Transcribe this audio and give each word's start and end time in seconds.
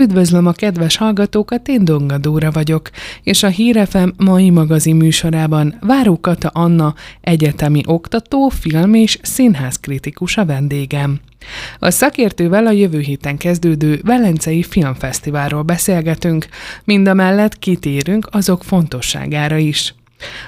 Üdvözlöm 0.00 0.46
a 0.46 0.52
kedves 0.52 0.96
hallgatókat, 0.96 1.68
én 1.68 1.84
Donga 1.84 2.18
Dóra 2.18 2.50
vagyok, 2.50 2.90
és 3.22 3.42
a 3.42 3.48
Hírefem 3.48 4.14
mai 4.16 4.50
magazin 4.50 4.96
műsorában 4.96 5.78
Váró 5.80 6.20
Kata 6.20 6.48
Anna, 6.48 6.94
egyetemi 7.20 7.82
oktató, 7.86 8.48
film 8.48 8.94
és 8.94 9.18
színház 9.22 9.76
kritikus 9.76 10.36
a 10.36 10.44
vendégem. 10.44 11.20
A 11.78 11.90
szakértővel 11.90 12.66
a 12.66 12.70
jövő 12.70 12.98
héten 12.98 13.36
kezdődő 13.36 14.00
Velencei 14.04 14.62
Filmfesztiválról 14.62 15.62
beszélgetünk, 15.62 16.48
mind 16.84 17.08
a 17.08 17.14
mellett 17.14 17.58
kitérünk 17.58 18.28
azok 18.30 18.64
fontosságára 18.64 19.56
is. 19.56 19.94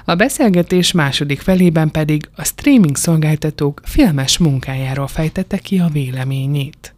A 0.05 0.15
beszélgetés 0.15 0.93
második 0.93 1.41
felében 1.41 1.91
pedig 1.91 2.29
a 2.37 2.45
streaming 2.45 2.97
szolgáltatók 2.97 3.81
filmes 3.85 4.39
munkájáról 4.39 5.07
fejtette 5.07 5.59
ki 5.59 5.79
a 5.79 5.89
véleményét. 5.93 6.95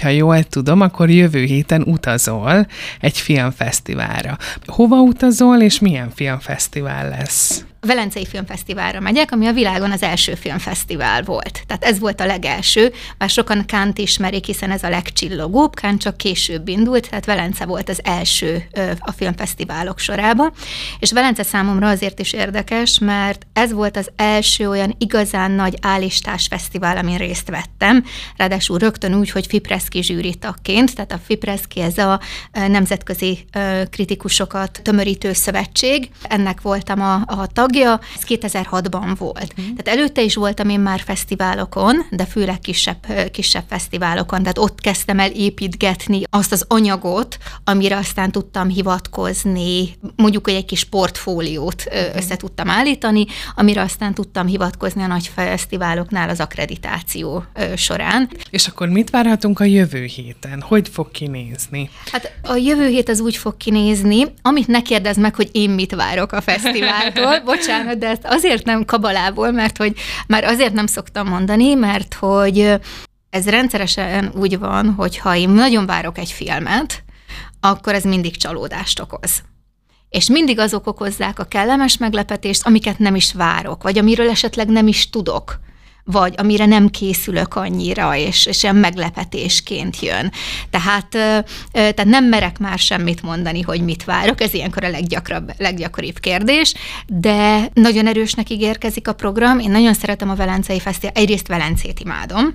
Ha 0.00 0.08
jól 0.08 0.42
tudom, 0.42 0.80
akkor 0.80 1.10
jövő 1.10 1.44
héten 1.44 1.82
utazol 1.82 2.66
egy 3.00 3.18
filmfesztiválra. 3.18 4.36
Hova 4.66 5.00
utazol, 5.00 5.60
és 5.60 5.78
milyen 5.78 6.10
filmfesztivál 6.14 7.08
lesz? 7.08 7.64
Velencei 7.86 8.26
Filmfesztiválra 8.26 9.00
megyek, 9.00 9.32
ami 9.32 9.46
a 9.46 9.52
világon 9.52 9.90
az 9.90 10.02
első 10.02 10.34
filmfesztivál 10.34 11.22
volt. 11.22 11.62
Tehát 11.66 11.84
ez 11.84 11.98
volt 11.98 12.20
a 12.20 12.26
legelső, 12.26 12.92
bár 13.18 13.28
sokan 13.28 13.64
Kánt 13.66 13.98
ismerik, 13.98 14.44
hiszen 14.44 14.70
ez 14.70 14.82
a 14.82 14.88
legcsillogóbb, 14.88 15.74
Kánt 15.74 16.00
csak 16.00 16.16
később 16.16 16.68
indult, 16.68 17.08
tehát 17.08 17.24
Velence 17.24 17.64
volt 17.64 17.88
az 17.88 18.00
első 18.02 18.68
a 18.98 19.12
filmfesztiválok 19.12 19.98
sorában. 19.98 20.52
És 20.98 21.12
Velence 21.12 21.42
számomra 21.42 21.88
azért 21.88 22.18
is 22.18 22.32
érdekes, 22.32 22.98
mert 22.98 23.46
ez 23.52 23.72
volt 23.72 23.96
az 23.96 24.10
első 24.16 24.68
olyan 24.68 24.94
igazán 24.98 25.50
nagy 25.50 25.78
állistás 25.80 26.46
fesztivál, 26.46 26.96
amin 26.96 27.16
részt 27.16 27.48
vettem, 27.48 28.04
ráadásul 28.36 28.78
rögtön 28.78 29.14
úgy, 29.14 29.30
hogy 29.30 29.46
Fipreszki 29.46 30.02
zsűritakként, 30.02 30.94
tehát 30.94 31.12
a 31.12 31.20
Fipreszki 31.24 31.80
ez 31.80 31.98
a 31.98 32.20
nemzetközi 32.52 33.44
kritikusokat 33.90 34.80
tömörítő 34.82 35.32
szövetség, 35.32 36.08
ennek 36.22 36.60
voltam 36.60 37.00
a, 37.00 37.14
a 37.14 37.46
tag, 37.46 37.73
tagja, 37.74 38.00
ez 38.16 38.22
2006-ban 38.28 39.14
volt. 39.18 39.54
Mm. 39.60 39.74
Tehát 39.74 39.98
előtte 39.98 40.22
is 40.22 40.34
voltam 40.34 40.68
én 40.68 40.80
már 40.80 41.00
fesztiválokon, 41.00 42.06
de 42.10 42.24
főleg 42.24 42.58
kisebb, 42.58 43.30
kisebb 43.30 43.64
fesztiválokon, 43.68 44.40
tehát 44.40 44.58
ott 44.58 44.80
kezdtem 44.80 45.18
el 45.18 45.30
építgetni 45.30 46.22
azt 46.30 46.52
az 46.52 46.64
anyagot, 46.68 47.36
amire 47.64 47.96
aztán 47.96 48.30
tudtam 48.30 48.68
hivatkozni, 48.68 49.96
mondjuk, 50.16 50.44
hogy 50.44 50.54
egy 50.54 50.64
kis 50.64 50.84
portfóliót 50.84 51.84
mm. 51.94 52.16
össze 52.16 52.36
tudtam 52.36 52.70
állítani, 52.70 53.26
amire 53.54 53.80
aztán 53.80 54.14
tudtam 54.14 54.46
hivatkozni 54.46 55.02
a 55.02 55.06
nagy 55.06 55.30
fesztiváloknál 55.34 56.28
az 56.28 56.40
akkreditáció 56.40 57.44
során. 57.76 58.30
És 58.50 58.66
akkor 58.66 58.88
mit 58.88 59.10
várhatunk 59.10 59.60
a 59.60 59.64
jövő 59.64 60.04
héten? 60.04 60.60
Hogy 60.60 60.88
fog 60.88 61.10
kinézni? 61.10 61.90
Hát 62.12 62.32
a 62.42 62.54
jövő 62.54 62.88
hét 62.88 63.08
az 63.08 63.20
úgy 63.20 63.36
fog 63.36 63.56
kinézni, 63.56 64.26
amit 64.42 64.66
ne 64.66 64.82
kérdez 64.82 65.16
meg, 65.16 65.34
hogy 65.34 65.48
én 65.52 65.70
mit 65.70 65.94
várok 65.94 66.32
a 66.32 66.40
fesztiváltól. 66.40 67.40
Bocs, 67.44 67.63
bocsánat, 67.66 67.98
de 67.98 68.08
ezt 68.08 68.24
azért 68.24 68.64
nem 68.64 68.84
kabalából, 68.84 69.50
mert 69.50 69.76
hogy 69.76 69.96
már 70.26 70.44
azért 70.44 70.72
nem 70.72 70.86
szoktam 70.86 71.28
mondani, 71.28 71.74
mert 71.74 72.14
hogy 72.14 72.74
ez 73.30 73.48
rendszeresen 73.48 74.32
úgy 74.36 74.58
van, 74.58 74.94
hogy 74.96 75.18
ha 75.18 75.36
én 75.36 75.48
nagyon 75.48 75.86
várok 75.86 76.18
egy 76.18 76.30
filmet, 76.30 77.04
akkor 77.60 77.94
ez 77.94 78.04
mindig 78.04 78.36
csalódást 78.36 79.00
okoz. 79.00 79.42
És 80.08 80.28
mindig 80.28 80.58
azok 80.58 80.86
okozzák 80.86 81.38
a 81.38 81.44
kellemes 81.44 81.96
meglepetést, 81.96 82.66
amiket 82.66 82.98
nem 82.98 83.14
is 83.14 83.32
várok, 83.32 83.82
vagy 83.82 83.98
amiről 83.98 84.30
esetleg 84.30 84.68
nem 84.68 84.86
is 84.86 85.10
tudok 85.10 85.60
vagy 86.04 86.34
amire 86.36 86.66
nem 86.66 86.88
készülök 86.88 87.54
annyira, 87.54 88.16
és, 88.16 88.46
és 88.46 88.62
ilyen 88.62 88.76
meglepetésként 88.76 90.00
jön. 90.00 90.32
Tehát, 90.70 91.08
tehát 91.72 92.04
nem 92.04 92.24
merek 92.24 92.58
már 92.58 92.78
semmit 92.78 93.22
mondani, 93.22 93.60
hogy 93.60 93.80
mit 93.80 94.04
várok, 94.04 94.40
ez 94.40 94.54
ilyenkor 94.54 94.84
a 94.84 94.90
leggyakrabb, 94.90 95.52
leggyakoribb 95.58 96.18
kérdés, 96.18 96.74
de 97.06 97.68
nagyon 97.74 98.06
erősnek 98.06 98.50
ígérkezik 98.50 99.08
a 99.08 99.12
program. 99.12 99.58
Én 99.58 99.70
nagyon 99.70 99.94
szeretem 99.94 100.30
a 100.30 100.34
Velencei 100.34 100.80
Fesztivál, 100.80 101.14
egyrészt 101.14 101.48
Velencét 101.48 102.00
imádom, 102.00 102.54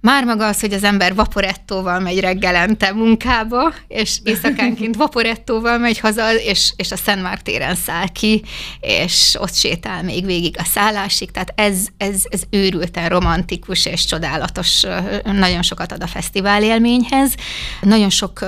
már 0.00 0.24
maga 0.24 0.46
az, 0.46 0.60
hogy 0.60 0.72
az 0.72 0.84
ember 0.84 1.14
vaporettóval 1.14 2.00
megy 2.00 2.20
reggelente 2.20 2.92
munkába, 2.92 3.74
és 3.88 4.18
éjszakánként 4.24 4.96
vaporettóval 5.06 5.78
megy 5.78 5.98
haza, 5.98 6.34
és, 6.34 6.72
és 6.76 6.92
a 6.92 6.96
Szent 6.96 7.22
Márk 7.22 7.42
téren 7.42 7.74
száll 7.74 8.08
ki, 8.08 8.42
és 8.80 9.36
ott 9.38 9.54
sétál 9.54 10.02
még 10.02 10.24
végig 10.24 10.54
a 10.58 10.64
szállásig, 10.64 11.30
tehát 11.30 11.52
ez, 11.54 11.86
ez, 11.96 12.22
ez 12.28 12.42
őrülten 12.50 13.08
romantikus 13.08 13.86
és 13.86 14.04
csodálatos, 14.04 14.82
nagyon 15.22 15.62
sokat 15.62 15.92
ad 15.92 16.02
a 16.02 16.06
fesztivál 16.06 16.62
élményhez. 16.62 17.34
Nagyon 17.80 18.10
sok 18.10 18.44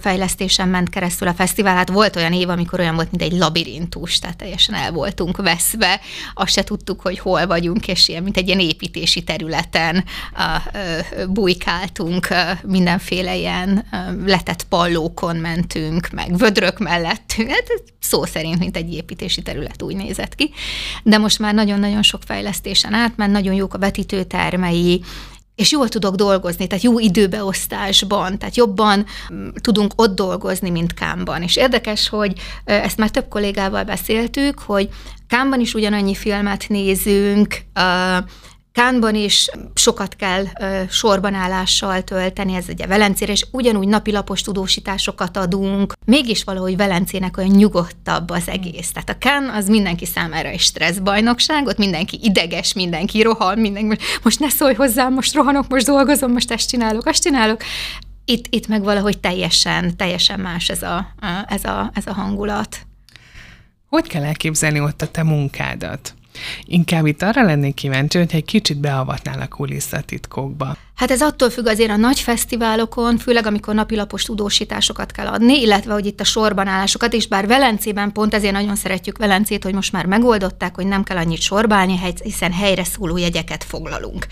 fejlesztésen 0.00 0.68
ment 0.68 0.88
keresztül 0.88 1.28
a 1.28 1.34
fesztivál, 1.34 1.76
hát 1.76 1.88
volt 1.88 2.16
olyan 2.16 2.32
év, 2.32 2.48
amikor 2.48 2.80
olyan 2.80 2.94
volt, 2.94 3.10
mint 3.10 3.32
egy 3.32 3.38
labirintus, 3.38 4.18
tehát 4.18 4.36
teljesen 4.36 4.74
el 4.74 4.92
voltunk 4.92 5.36
veszve, 5.36 6.00
azt 6.34 6.52
se 6.52 6.64
tudtuk, 6.64 7.00
hogy 7.00 7.18
hol 7.18 7.46
vagyunk, 7.46 7.88
és 7.88 8.08
ilyen, 8.08 8.22
mint 8.22 8.36
egy 8.36 8.46
ilyen 8.46 8.60
építési 8.60 9.22
területen 9.22 10.04
a, 10.34 10.78
bujkáltunk, 11.28 12.28
mindenféle 12.62 13.36
ilyen 13.36 13.84
letett 14.26 14.62
pallókon 14.62 15.36
mentünk, 15.36 16.08
meg 16.10 16.36
vödrök 16.36 16.78
mellettünk, 16.78 17.50
hát 17.50 17.82
szó 18.00 18.24
szerint, 18.24 18.58
mint 18.58 18.76
egy 18.76 18.92
építési 18.92 19.42
terület 19.42 19.82
úgy 19.82 19.96
nézett 19.96 20.34
ki. 20.34 20.50
De 21.02 21.18
most 21.18 21.38
már 21.38 21.54
nagyon-nagyon 21.54 22.02
sok 22.02 22.22
fejlesztésen 22.24 22.94
átment, 22.94 23.32
nagyon 23.32 23.54
jók 23.54 23.74
a 23.74 23.78
vetítőtermei, 23.78 25.02
és 25.60 25.70
jól 25.70 25.88
tudok 25.88 26.14
dolgozni, 26.14 26.66
tehát 26.66 26.84
jó 26.84 26.98
időbeosztásban, 26.98 28.38
tehát 28.38 28.56
jobban 28.56 29.06
mm, 29.32 29.48
tudunk 29.60 29.92
ott 29.96 30.14
dolgozni, 30.14 30.70
mint 30.70 30.94
Kámban. 30.94 31.42
És 31.42 31.56
érdekes, 31.56 32.08
hogy 32.08 32.32
ezt 32.64 32.96
már 32.96 33.10
több 33.10 33.28
kollégával 33.28 33.84
beszéltük, 33.84 34.58
hogy 34.58 34.88
Kámban 35.26 35.60
is 35.60 35.74
ugyanannyi 35.74 36.14
filmet 36.14 36.64
nézünk, 36.68 37.62
Kánban 38.72 39.14
is 39.14 39.50
sokat 39.74 40.16
kell 40.16 40.44
ö, 40.60 40.82
sorban 40.88 41.34
állással 41.34 42.02
tölteni, 42.02 42.54
ez 42.54 42.68
ugye 42.68 42.86
Velencére, 42.86 43.32
és 43.32 43.46
ugyanúgy 43.50 43.88
napilapos 43.88 44.42
tudósításokat 44.42 45.36
adunk, 45.36 45.92
mégis 46.04 46.44
valahogy 46.44 46.76
Velencének 46.76 47.36
olyan 47.36 47.50
nyugodtabb 47.50 48.30
az 48.30 48.48
egész. 48.48 48.92
Tehát 48.92 49.08
a 49.08 49.18
Kán 49.18 49.48
az 49.48 49.68
mindenki 49.68 50.06
számára 50.06 50.48
egy 50.48 50.60
stresszbajnokság, 50.60 51.66
ott 51.66 51.78
mindenki 51.78 52.18
ideges, 52.22 52.72
mindenki 52.72 53.22
rohan, 53.22 53.58
mindenki, 53.58 53.98
most 54.22 54.40
ne 54.40 54.48
szólj 54.48 54.74
hozzám, 54.74 55.12
most 55.12 55.34
rohanok, 55.34 55.68
most 55.68 55.86
dolgozom, 55.86 56.32
most 56.32 56.50
ezt 56.50 56.68
csinálok, 56.68 57.06
azt 57.06 57.22
csinálok. 57.22 57.62
Itt, 58.24 58.44
itt 58.50 58.66
meg 58.66 58.82
valahogy 58.82 59.18
teljesen, 59.18 59.96
teljesen 59.96 60.40
más 60.40 60.68
ez 60.68 60.82
a, 60.82 61.14
ez 61.48 61.64
a, 61.64 61.90
ez 61.94 62.06
a 62.06 62.12
hangulat. 62.12 62.78
Hogy 63.88 64.06
kell 64.06 64.24
elképzelni 64.24 64.80
ott 64.80 65.02
a 65.02 65.06
te 65.06 65.22
munkádat? 65.22 66.14
Inkább 66.64 67.06
itt 67.06 67.22
arra 67.22 67.42
lennék 67.42 67.74
kíváncsi, 67.74 68.18
hogy 68.18 68.34
egy 68.34 68.44
kicsit 68.44 68.78
beavatnál 68.78 69.40
a 69.40 69.48
kulisszatitkokba. 69.48 70.76
Hát 71.00 71.10
ez 71.10 71.22
attól 71.22 71.50
függ 71.50 71.66
azért 71.66 71.90
a 71.90 71.96
nagy 71.96 72.20
fesztiválokon, 72.20 73.18
főleg 73.18 73.46
amikor 73.46 73.74
napilapos 73.74 74.22
tudósításokat 74.22 75.12
kell 75.12 75.26
adni, 75.26 75.60
illetve 75.60 75.92
hogy 75.92 76.06
itt 76.06 76.20
a 76.20 76.24
sorban 76.24 76.66
állásokat 76.66 77.12
is, 77.12 77.26
bár 77.26 77.46
Velencében 77.46 78.12
pont 78.12 78.34
ezért 78.34 78.52
nagyon 78.52 78.76
szeretjük 78.76 79.18
Velencét, 79.18 79.64
hogy 79.64 79.74
most 79.74 79.92
már 79.92 80.06
megoldották, 80.06 80.74
hogy 80.74 80.86
nem 80.86 81.02
kell 81.02 81.16
annyit 81.16 81.40
sorbálni, 81.40 82.00
hiszen 82.22 82.52
helyre 82.52 82.84
szóló 82.84 83.16
jegyeket 83.16 83.64
foglalunk. 83.64 84.26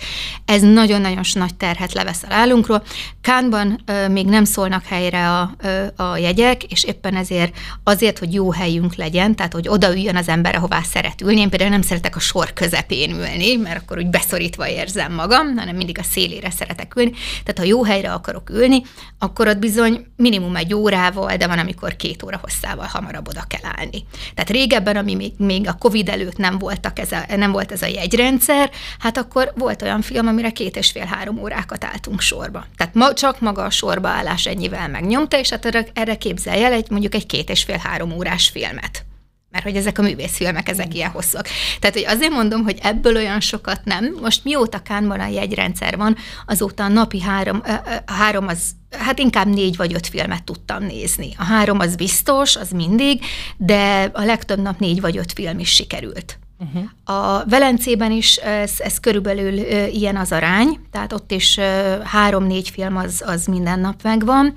Ez 0.45 0.63
nagyon-nagyon 0.63 1.25
nagy 1.33 1.55
terhet 1.55 1.93
levesz 1.93 2.23
a 2.23 2.27
állunkról. 2.31 2.83
Kánban 3.21 3.83
ö, 3.87 4.09
még 4.09 4.27
nem 4.27 4.45
szólnak 4.45 4.85
helyre 4.85 5.31
a, 5.31 5.55
ö, 5.63 6.03
a 6.03 6.17
jegyek, 6.17 6.65
és 6.65 6.85
éppen 6.85 7.17
ezért 7.17 7.57
azért, 7.85 8.19
hogy 8.19 8.35
jó 8.35 8.53
helyünk 8.53 8.95
legyen, 8.95 9.37
tehát 9.37 9.53
hogy 9.53 9.69
odaüljön 9.69 10.17
az 10.17 10.29
ember, 10.29 10.55
ahová 10.55 10.81
szeret 10.83 11.21
ülni. 11.21 11.41
Én 11.41 11.51
például 11.51 11.71
nem 11.71 11.83
szeretek 11.83 12.17
a 12.17 12.21
sor 12.21 12.53
közepén 12.53 13.11
ülni, 13.11 13.57
mert 13.57 13.81
akkor 13.83 13.99
úgy 13.99 14.11
beszorítva 14.11 14.69
érzem 14.69 15.13
magam, 15.13 15.57
hanem 15.57 15.77
mindig 15.77 15.99
a 15.99 16.03
szélére 16.03 16.51
szeretek 16.59 16.97
ülni. 16.97 17.11
Tehát 17.45 17.59
ha 17.59 17.65
jó 17.65 17.85
helyre 17.85 18.13
akarok 18.13 18.51
ülni, 18.51 18.83
akkor 19.19 19.49
ott 19.49 19.59
bizony 19.59 20.07
minimum 20.17 20.57
egy 20.57 20.75
órával, 20.75 21.37
de 21.37 21.47
van, 21.47 21.59
amikor 21.59 21.97
két 21.97 22.23
óra 22.23 22.39
hosszával 22.43 22.87
hamarabb 22.87 23.29
oda 23.29 23.45
kell 23.49 23.71
állni. 23.77 24.05
Tehát 24.35 24.51
régebben, 24.51 24.97
ami 24.97 25.15
még, 25.15 25.33
még 25.37 25.69
a 25.69 25.73
Covid 25.73 26.09
előtt 26.09 26.37
nem, 26.37 26.59
voltak 26.59 26.99
ez 26.99 27.13
a, 27.13 27.37
nem 27.37 27.53
volt 27.53 27.73
ez 27.73 27.83
a 27.83 27.87
jegyrendszer, 27.87 28.71
hát 28.99 29.17
akkor 29.17 29.53
volt 29.57 29.83
olyan 29.83 30.03
film, 30.03 30.27
amire 30.27 30.51
két 30.51 30.77
és 30.77 30.91
fél-három 30.91 31.39
órákat 31.39 31.85
álltunk 31.85 32.21
sorba. 32.21 32.67
Tehát 32.77 32.95
ma, 32.95 33.13
csak 33.13 33.41
maga 33.41 33.63
a 33.65 33.71
sorba 33.71 34.09
állás 34.09 34.47
ennyivel 34.47 34.89
megnyomta, 34.89 35.39
és 35.39 35.49
hát 35.49 35.65
erre, 35.65 35.87
erre 35.95 36.17
képzelj 36.17 36.65
el 36.65 36.73
egy, 36.73 36.91
mondjuk 36.91 37.15
egy 37.15 37.27
két 37.27 37.51
és 37.51 37.63
fél-három 37.63 38.13
órás 38.13 38.49
filmet 38.49 39.08
mert 39.51 39.65
hogy 39.65 39.77
ezek 39.77 39.99
a 39.99 40.03
művészfilmek, 40.03 40.69
ezek 40.69 40.95
ilyen 40.95 41.11
hosszak. 41.11 41.49
Tehát, 41.79 41.97
hogy 41.97 42.05
azért 42.07 42.33
mondom, 42.33 42.63
hogy 42.63 42.79
ebből 42.83 43.17
olyan 43.17 43.41
sokat 43.41 43.85
nem. 43.85 44.17
Most 44.21 44.45
mióta 44.45 44.83
Kánban 44.83 45.21
a 45.21 45.27
jegyrendszer 45.27 45.97
van, 45.97 46.17
azóta 46.47 46.85
a 46.85 46.89
napi 46.89 47.21
három, 47.21 47.63
a 48.07 48.13
három 48.13 48.47
az, 48.47 48.61
hát 48.91 49.19
inkább 49.19 49.47
négy 49.47 49.77
vagy 49.77 49.95
öt 49.95 50.07
filmet 50.07 50.45
tudtam 50.45 50.85
nézni. 50.85 51.35
A 51.39 51.45
három 51.45 51.79
az 51.79 51.97
biztos, 51.97 52.57
az 52.57 52.71
mindig, 52.71 53.25
de 53.57 54.11
a 54.13 54.25
legtöbb 54.25 54.61
nap 54.61 54.79
négy 54.79 55.01
vagy 55.01 55.17
öt 55.17 55.33
film 55.33 55.59
is 55.59 55.71
sikerült. 55.71 56.39
Uh-huh. 56.59 57.17
A 57.19 57.45
Velencében 57.45 58.13
is 58.13 58.37
ez, 58.37 58.73
ez 58.79 59.01
körülbelül 59.01 59.59
ilyen 59.93 60.17
az 60.17 60.33
arány, 60.33 60.81
tehát 60.91 61.13
ott 61.13 61.31
is 61.31 61.59
három-négy 62.05 62.71
film 62.71 62.97
az, 62.97 63.23
az 63.27 63.47
minden 63.47 63.81
nap 63.81 64.03
megvan, 64.03 64.55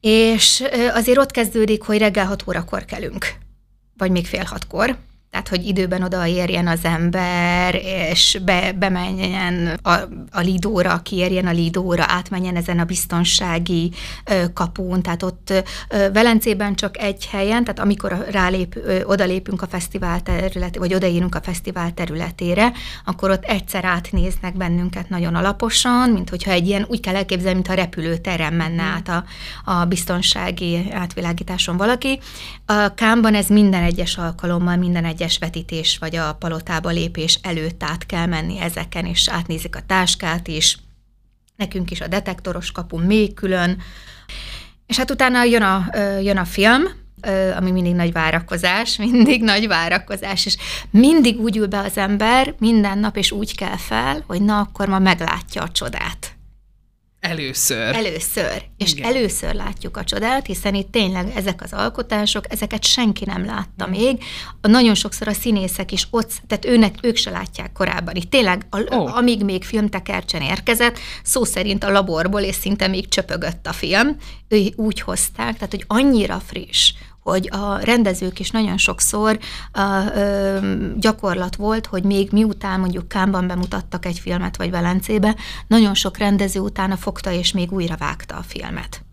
és 0.00 0.64
azért 0.94 1.18
ott 1.18 1.30
kezdődik, 1.30 1.82
hogy 1.82 1.98
reggel 1.98 2.26
hat 2.26 2.44
órakor 2.48 2.84
kelünk, 2.84 3.34
vagy 3.96 4.10
még 4.10 4.26
fél 4.26 4.44
hatkor, 4.44 4.96
tehát 5.32 5.48
hogy 5.48 5.66
időben 5.66 6.02
odaérjen 6.02 6.66
az 6.66 6.80
ember, 6.82 7.74
és 8.10 8.38
be, 8.44 8.72
bemenjen 8.72 9.78
a, 9.82 9.92
a 10.30 10.40
Lidóra, 10.40 11.00
kiérjen 11.02 11.46
a 11.46 11.50
Lidóra, 11.50 12.04
átmenjen 12.06 12.56
ezen 12.56 12.78
a 12.78 12.84
biztonsági 12.84 13.92
ö, 14.24 14.52
kapun, 14.52 15.02
tehát 15.02 15.22
ott 15.22 15.52
ö, 15.88 16.12
Velencében 16.12 16.74
csak 16.74 16.98
egy 16.98 17.26
helyen, 17.30 17.64
tehát 17.64 17.78
amikor 17.80 18.26
rálép, 18.30 18.76
ö, 18.76 19.04
odalépünk 19.04 19.62
a 19.62 19.66
fesztivál 19.66 20.20
terület, 20.20 20.76
vagy 20.76 20.94
odaérünk 20.94 21.34
a 21.34 21.40
fesztivál 21.42 21.94
területére, 21.94 22.72
akkor 23.04 23.30
ott 23.30 23.44
egyszer 23.44 23.84
átnéznek 23.84 24.56
bennünket 24.56 25.08
nagyon 25.08 25.34
alaposan, 25.34 26.10
mint 26.10 26.30
hogyha 26.30 26.50
egy 26.50 26.66
ilyen, 26.66 26.86
úgy 26.88 27.00
kell 27.00 27.16
elképzelni, 27.16 27.54
mintha 27.54 27.74
repülőterem 27.74 28.54
menne 28.54 28.82
át 28.82 29.08
a, 29.08 29.24
a 29.70 29.84
biztonsági 29.84 30.90
átvilágításon 30.90 31.76
valaki. 31.76 32.20
A 32.66 32.94
Kámban 32.94 33.34
ez 33.34 33.48
minden 33.48 33.82
egyes 33.82 34.16
alkalommal, 34.16 34.76
minden 34.76 35.04
egyes 35.04 35.20
egyes 35.22 35.38
vetítés 35.38 35.98
vagy 35.98 36.16
a 36.16 36.34
palotába 36.34 36.90
lépés 36.90 37.38
előtt 37.42 37.82
át 37.82 38.06
kell 38.06 38.26
menni 38.26 38.60
ezeken, 38.60 39.06
és 39.06 39.28
átnézik 39.28 39.76
a 39.76 39.82
táskát 39.86 40.48
is, 40.48 40.78
nekünk 41.56 41.90
is 41.90 42.00
a 42.00 42.06
detektoros 42.06 42.72
kapu 42.72 42.98
még 42.98 43.34
külön, 43.34 43.82
és 44.86 44.96
hát 44.96 45.10
utána 45.10 45.44
jön 45.44 45.62
a, 45.62 45.86
jön 46.20 46.36
a 46.36 46.44
film, 46.44 46.82
ami 47.56 47.70
mindig 47.70 47.94
nagy 47.94 48.12
várakozás, 48.12 48.96
mindig 49.06 49.42
nagy 49.42 49.66
várakozás, 49.66 50.46
és 50.46 50.56
mindig 50.90 51.40
úgy 51.40 51.56
ül 51.56 51.66
be 51.66 51.78
az 51.78 51.96
ember 51.96 52.54
minden 52.58 52.98
nap, 52.98 53.16
és 53.16 53.32
úgy 53.32 53.56
kell 53.56 53.76
fel, 53.76 54.24
hogy 54.26 54.42
na, 54.42 54.58
akkor 54.58 54.88
ma 54.88 54.98
meglátja 54.98 55.62
a 55.62 55.70
csodát. 55.70 56.36
Először. 57.22 57.94
Először. 57.94 58.62
És 58.76 58.92
Igen. 58.92 59.14
először 59.14 59.54
látjuk 59.54 59.96
a 59.96 60.04
csodát, 60.04 60.46
hiszen 60.46 60.74
itt 60.74 60.92
tényleg 60.92 61.32
ezek 61.34 61.62
az 61.62 61.72
alkotások, 61.72 62.44
ezeket 62.52 62.84
senki 62.84 63.24
nem 63.24 63.44
látta 63.44 63.86
mm. 63.86 63.90
még. 63.90 64.24
Nagyon 64.60 64.94
sokszor 64.94 65.28
a 65.28 65.32
színészek 65.32 65.92
is 65.92 66.06
ott, 66.10 66.32
tehát 66.46 66.64
őnek, 66.64 66.94
ők 67.02 67.16
se 67.16 67.30
látják 67.30 67.72
korábban. 67.72 68.14
Itt 68.14 68.30
tényleg, 68.30 68.66
a, 68.70 68.94
oh. 68.94 69.16
amíg 69.16 69.44
még 69.44 69.64
filmtekercsen 69.64 70.42
érkezett, 70.42 70.98
szó 71.22 71.44
szerint 71.44 71.84
a 71.84 71.90
laborból, 71.90 72.40
és 72.40 72.54
szinte 72.54 72.86
még 72.86 73.08
csöpögött 73.08 73.66
a 73.66 73.72
film, 73.72 74.16
ő 74.48 74.72
úgy 74.76 75.00
hozták, 75.00 75.54
tehát 75.54 75.70
hogy 75.70 75.84
annyira 75.86 76.42
friss, 76.46 76.92
hogy 77.22 77.48
a 77.52 77.78
rendezők 77.78 78.38
is 78.38 78.50
nagyon 78.50 78.78
sokszor 78.78 79.38
a, 79.72 80.16
ö, 80.16 80.58
gyakorlat 80.96 81.56
volt, 81.56 81.86
hogy 81.86 82.04
még 82.04 82.28
miután 82.32 82.80
mondjuk 82.80 83.08
Kámban 83.08 83.46
bemutattak 83.46 84.06
egy 84.06 84.18
filmet, 84.18 84.56
vagy 84.56 84.70
Velencébe, 84.70 85.36
nagyon 85.66 85.94
sok 85.94 86.16
rendező 86.16 86.60
utána 86.60 86.96
fogta 86.96 87.32
és 87.32 87.52
még 87.52 87.72
újra 87.72 87.96
vágta 87.96 88.36
a 88.36 88.42
filmet. 88.42 89.04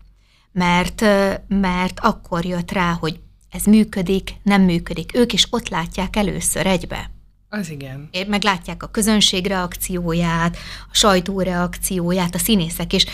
Mert, 0.52 1.00
mert 1.48 2.00
akkor 2.00 2.44
jött 2.44 2.72
rá, 2.72 2.92
hogy 3.00 3.20
ez 3.50 3.64
működik, 3.64 4.34
nem 4.42 4.62
működik. 4.62 5.16
Ők 5.16 5.32
is 5.32 5.46
ott 5.50 5.68
látják 5.68 6.16
először 6.16 6.66
egybe. 6.66 7.10
Az 7.48 7.70
igen. 7.70 8.10
Meglátják 8.26 8.82
a 8.82 8.86
közönség 8.86 9.46
reakcióját, 9.46 10.56
a 10.90 10.94
sajtó 10.94 11.40
reakcióját, 11.40 12.34
a 12.34 12.38
színészek 12.38 12.92
is 12.92 13.06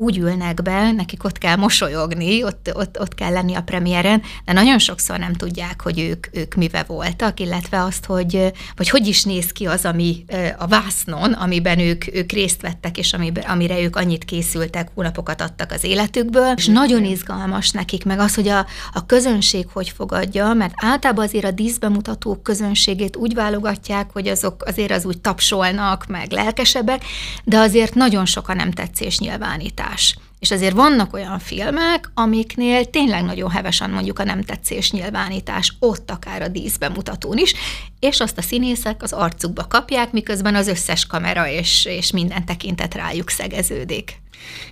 úgy 0.00 0.18
ülnek 0.18 0.62
be, 0.62 0.92
nekik 0.92 1.24
ott 1.24 1.38
kell 1.38 1.56
mosolyogni, 1.56 2.44
ott, 2.44 2.70
ott, 2.74 3.00
ott 3.00 3.14
kell 3.14 3.32
lenni 3.32 3.54
a 3.54 3.62
premiéren, 3.62 4.22
de 4.44 4.52
nagyon 4.52 4.78
sokszor 4.78 5.18
nem 5.18 5.32
tudják, 5.32 5.82
hogy 5.82 5.98
ők, 6.00 6.26
ők 6.32 6.54
mive 6.54 6.84
voltak, 6.86 7.40
illetve 7.40 7.82
azt, 7.82 8.04
hogy 8.04 8.52
vagy 8.76 8.88
hogy 8.88 9.06
is 9.06 9.24
néz 9.24 9.52
ki 9.52 9.66
az, 9.66 9.84
ami 9.84 10.24
a 10.58 10.66
vásznon, 10.66 11.32
amiben 11.32 11.78
ők, 11.78 12.14
ők 12.14 12.32
részt 12.32 12.62
vettek, 12.62 12.98
és 12.98 13.12
amiben, 13.12 13.44
amire 13.44 13.80
ők 13.80 13.96
annyit 13.96 14.24
készültek, 14.24 14.88
hónapokat 14.94 15.40
adtak 15.40 15.72
az 15.72 15.84
életükből, 15.84 16.52
és 16.56 16.66
nagyon 16.66 17.04
izgalmas 17.04 17.70
nekik, 17.70 18.04
meg 18.04 18.18
az, 18.18 18.34
hogy 18.34 18.48
a, 18.48 18.66
a 18.92 19.06
közönség 19.06 19.66
hogy 19.72 19.88
fogadja, 19.88 20.52
mert 20.52 20.72
általában 20.76 21.24
azért 21.24 21.44
a 21.44 21.50
díszbemutatók 21.50 22.42
közönségét 22.42 23.16
úgy 23.16 23.34
válogatják, 23.34 24.10
hogy 24.12 24.28
azok 24.28 24.62
azért 24.66 24.90
az 24.90 25.04
úgy 25.04 25.20
tapsolnak, 25.20 26.06
meg 26.06 26.32
lelkesebbek, 26.32 27.04
de 27.44 27.58
azért 27.58 27.94
nagyon 27.94 28.26
sok 28.26 28.48
a 28.48 28.54
nem 28.54 28.70
tetszés 28.70 29.18
nyilvánítás 29.18 29.86
más. 29.88 30.16
És 30.38 30.50
azért 30.50 30.74
vannak 30.74 31.14
olyan 31.14 31.38
filmek, 31.38 32.10
amiknél 32.14 32.84
tényleg 32.84 33.24
nagyon 33.24 33.50
hevesen 33.50 33.90
mondjuk 33.90 34.18
a 34.18 34.24
nem 34.24 34.42
tetszés 34.42 34.90
nyilvánítás, 34.90 35.72
ott 35.78 36.10
akár 36.10 36.42
a 36.42 36.48
díszbemutatón 36.48 37.36
is, 37.36 37.54
és 38.00 38.20
azt 38.20 38.38
a 38.38 38.42
színészek 38.42 39.02
az 39.02 39.12
arcukba 39.12 39.66
kapják, 39.66 40.12
miközben 40.12 40.54
az 40.54 40.68
összes 40.68 41.06
kamera 41.06 41.48
és, 41.48 41.84
és 41.84 42.10
minden 42.10 42.44
tekintet 42.44 42.94
rájuk 42.94 43.30
szegeződik. 43.30 44.20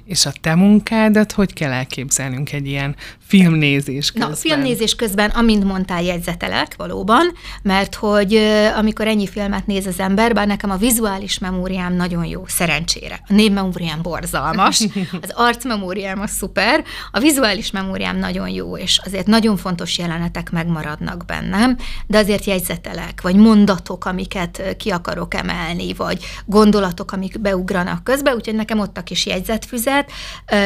És 0.04 0.26
a 0.26 0.32
te 0.40 0.54
munkádat 0.54 1.32
hogy 1.32 1.52
kell 1.52 1.72
elképzelnünk 1.72 2.52
egy 2.52 2.66
ilyen 2.66 2.96
filmnézés 3.26 4.10
közben? 4.10 4.30
Na, 4.30 4.36
filmnézés 4.36 4.94
közben, 4.94 5.30
amint 5.30 5.64
mondtál, 5.64 6.02
jegyzetelek 6.02 6.74
valóban, 6.76 7.32
mert 7.62 7.94
hogy 7.94 8.34
amikor 8.76 9.06
ennyi 9.06 9.26
filmet 9.26 9.66
néz 9.66 9.86
az 9.86 9.98
ember, 9.98 10.34
bár 10.34 10.46
nekem 10.46 10.70
a 10.70 10.76
vizuális 10.76 11.38
memóriám 11.38 11.94
nagyon 11.94 12.24
jó, 12.24 12.42
szerencsére. 12.46 13.20
A 13.28 13.32
névmemóriám 13.32 14.02
borzalmas, 14.02 14.80
az 15.22 15.32
arcmemóriám 15.34 16.20
a 16.20 16.26
szuper, 16.26 16.84
a 17.10 17.19
vizuális 17.19 17.70
memóriám 17.70 18.16
nagyon 18.16 18.48
jó, 18.48 18.76
és 18.76 19.00
azért 19.04 19.26
nagyon 19.26 19.56
fontos 19.56 19.98
jelenetek 19.98 20.50
megmaradnak 20.50 21.24
bennem, 21.24 21.76
de 22.06 22.19
azért 22.19 22.44
jegyzetelek, 22.44 23.22
vagy 23.22 23.36
mondatok, 23.36 24.04
amiket 24.04 24.76
ki 24.78 24.90
akarok 24.90 25.34
emelni, 25.34 25.94
vagy 25.94 26.24
gondolatok, 26.44 27.12
amik 27.12 27.40
beugranak 27.40 28.04
közbe, 28.04 28.34
úgyhogy 28.34 28.54
nekem 28.54 28.78
ott 28.78 28.98
a 28.98 29.02
kis 29.02 29.26
jegyzetfüzet, 29.56 30.11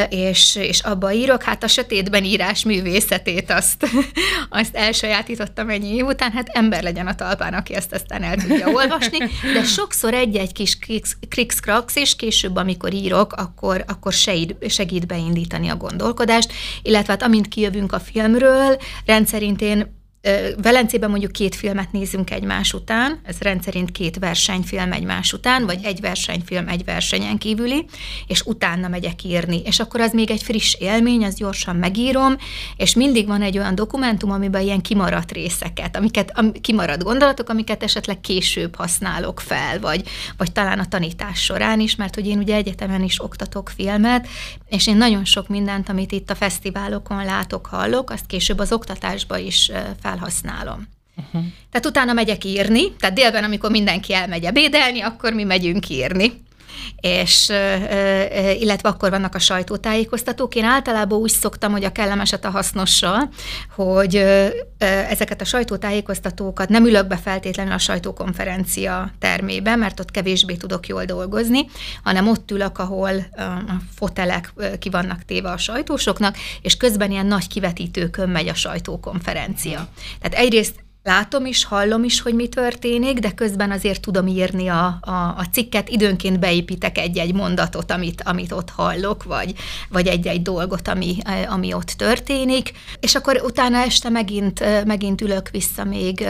és, 0.08 0.56
és 0.56 0.80
abba 0.80 1.12
írok, 1.12 1.42
hát 1.42 1.64
a 1.64 1.68
sötétben 1.68 2.24
írás 2.24 2.64
művészetét 2.64 3.50
azt, 3.50 3.88
azt 4.60 4.76
elsajátítottam 4.76 5.68
ennyi 5.68 5.94
év 5.94 6.06
után, 6.06 6.32
hát 6.32 6.48
ember 6.48 6.82
legyen 6.82 7.06
a 7.06 7.14
talpán, 7.14 7.54
aki 7.54 7.74
ezt 7.74 7.92
aztán 7.92 8.22
el 8.22 8.36
tudja 8.36 8.68
olvasni, 8.68 9.18
de 9.54 9.64
sokszor 9.64 10.14
egy-egy 10.14 10.52
kis 10.52 10.78
krikszkrax, 11.28 11.96
és 11.96 12.16
később, 12.16 12.56
amikor 12.56 12.92
írok, 12.92 13.32
akkor, 13.32 13.84
akkor 13.86 14.12
segít 14.68 15.06
beindítani 15.06 15.68
a 15.68 15.76
gondolkodást, 15.76 16.52
illetve 16.82 17.12
hát 17.12 17.22
amint 17.22 17.48
kijövünk 17.48 17.92
a 17.92 18.00
filmről, 18.00 18.76
rendszerint 19.04 19.60
én 19.60 19.98
Velencében 20.62 21.10
mondjuk 21.10 21.32
két 21.32 21.54
filmet 21.54 21.92
nézünk 21.92 22.30
egymás 22.30 22.72
után, 22.72 23.20
ez 23.24 23.38
rendszerint 23.38 23.92
két 23.92 24.18
versenyfilm 24.18 24.92
egymás 24.92 25.32
után, 25.32 25.66
vagy 25.66 25.78
egy 25.82 26.00
versenyfilm 26.00 26.68
egy 26.68 26.84
versenyen 26.84 27.38
kívüli, 27.38 27.86
és 28.26 28.42
utána 28.42 28.88
megyek 28.88 29.24
írni. 29.24 29.62
És 29.64 29.80
akkor 29.80 30.00
az 30.00 30.12
még 30.12 30.30
egy 30.30 30.42
friss 30.42 30.74
élmény, 30.78 31.24
az 31.24 31.34
gyorsan 31.34 31.76
megírom, 31.76 32.36
és 32.76 32.94
mindig 32.94 33.26
van 33.26 33.42
egy 33.42 33.58
olyan 33.58 33.74
dokumentum, 33.74 34.30
amiben 34.30 34.62
ilyen 34.62 34.80
kimaradt 34.80 35.32
részeket, 35.32 35.96
amiket, 35.96 36.32
am, 36.34 36.52
kimaradt 36.52 37.02
gondolatok, 37.02 37.48
amiket 37.48 37.82
esetleg 37.82 38.20
később 38.20 38.74
használok 38.74 39.40
fel, 39.40 39.80
vagy, 39.80 40.08
vagy 40.36 40.52
talán 40.52 40.78
a 40.78 40.88
tanítás 40.88 41.42
során 41.42 41.80
is, 41.80 41.96
mert 41.96 42.14
hogy 42.14 42.26
én 42.26 42.38
ugye 42.38 42.54
egyetemen 42.54 43.02
is 43.02 43.22
oktatok 43.22 43.68
filmet, 43.76 44.28
és 44.68 44.86
én 44.86 44.96
nagyon 44.96 45.24
sok 45.24 45.48
mindent, 45.48 45.88
amit 45.88 46.12
itt 46.12 46.30
a 46.30 46.34
fesztiválokon 46.34 47.24
látok, 47.24 47.66
hallok, 47.66 48.10
azt 48.10 48.26
később 48.26 48.58
az 48.58 48.72
oktatásba 48.72 49.38
is 49.38 49.70
fel 50.02 50.09
felhasználom. 50.10 50.88
Uh-huh. 51.16 51.44
Tehát 51.70 51.86
utána 51.86 52.12
megyek 52.12 52.44
írni, 52.44 52.92
tehát 52.96 53.14
délben, 53.14 53.44
amikor 53.44 53.70
mindenki 53.70 54.14
elmegy 54.14 54.44
ebédelni, 54.44 55.00
akkor 55.00 55.32
mi 55.32 55.44
megyünk 55.44 55.88
írni 55.88 56.42
és 56.96 57.48
illetve 58.58 58.88
akkor 58.88 59.10
vannak 59.10 59.34
a 59.34 59.38
sajtótájékoztatók. 59.38 60.54
Én 60.54 60.64
általában 60.64 61.18
úgy 61.18 61.30
szoktam, 61.30 61.72
hogy 61.72 61.84
a 61.84 61.92
kellemeset 61.92 62.44
a 62.44 62.50
hasznossal, 62.50 63.28
hogy 63.74 64.16
ezeket 64.78 65.40
a 65.40 65.44
sajtótájékoztatókat 65.44 66.68
nem 66.68 66.86
ülök 66.86 67.06
be 67.06 67.16
feltétlenül 67.16 67.72
a 67.72 67.78
sajtókonferencia 67.78 69.10
termébe, 69.18 69.76
mert 69.76 70.00
ott 70.00 70.10
kevésbé 70.10 70.54
tudok 70.54 70.86
jól 70.86 71.04
dolgozni, 71.04 71.66
hanem 72.02 72.28
ott 72.28 72.50
ülök, 72.50 72.78
ahol 72.78 73.12
a 73.36 73.72
fotelek 73.94 74.52
ki 74.78 74.90
vannak 74.90 75.24
téve 75.24 75.50
a 75.50 75.56
sajtósoknak, 75.56 76.36
és 76.62 76.76
közben 76.76 77.10
ilyen 77.10 77.26
nagy 77.26 77.48
kivetítőkön 77.48 78.28
megy 78.28 78.48
a 78.48 78.54
sajtókonferencia. 78.54 79.88
Tehát 80.20 80.46
egyrészt 80.46 80.74
látom 81.02 81.46
is, 81.46 81.64
hallom 81.64 82.04
is, 82.04 82.20
hogy 82.20 82.34
mi 82.34 82.48
történik, 82.48 83.18
de 83.18 83.30
közben 83.30 83.70
azért 83.70 84.00
tudom 84.00 84.26
írni 84.26 84.68
a, 84.68 84.98
a, 85.00 85.10
a 85.10 85.46
cikket, 85.52 85.88
időnként 85.88 86.38
beépítek 86.38 86.98
egy-egy 86.98 87.34
mondatot, 87.34 87.90
amit, 87.90 88.22
amit 88.22 88.52
ott 88.52 88.70
hallok, 88.70 89.22
vagy, 89.22 89.54
vagy 89.88 90.06
egy-egy 90.06 90.42
dolgot, 90.42 90.88
ami, 90.88 91.16
ami 91.48 91.72
ott 91.72 91.88
történik, 91.88 92.72
és 93.00 93.14
akkor 93.14 93.40
utána 93.44 93.78
este 93.78 94.08
megint, 94.08 94.84
megint 94.84 95.20
ülök 95.20 95.48
vissza 95.48 95.84
még 95.84 96.26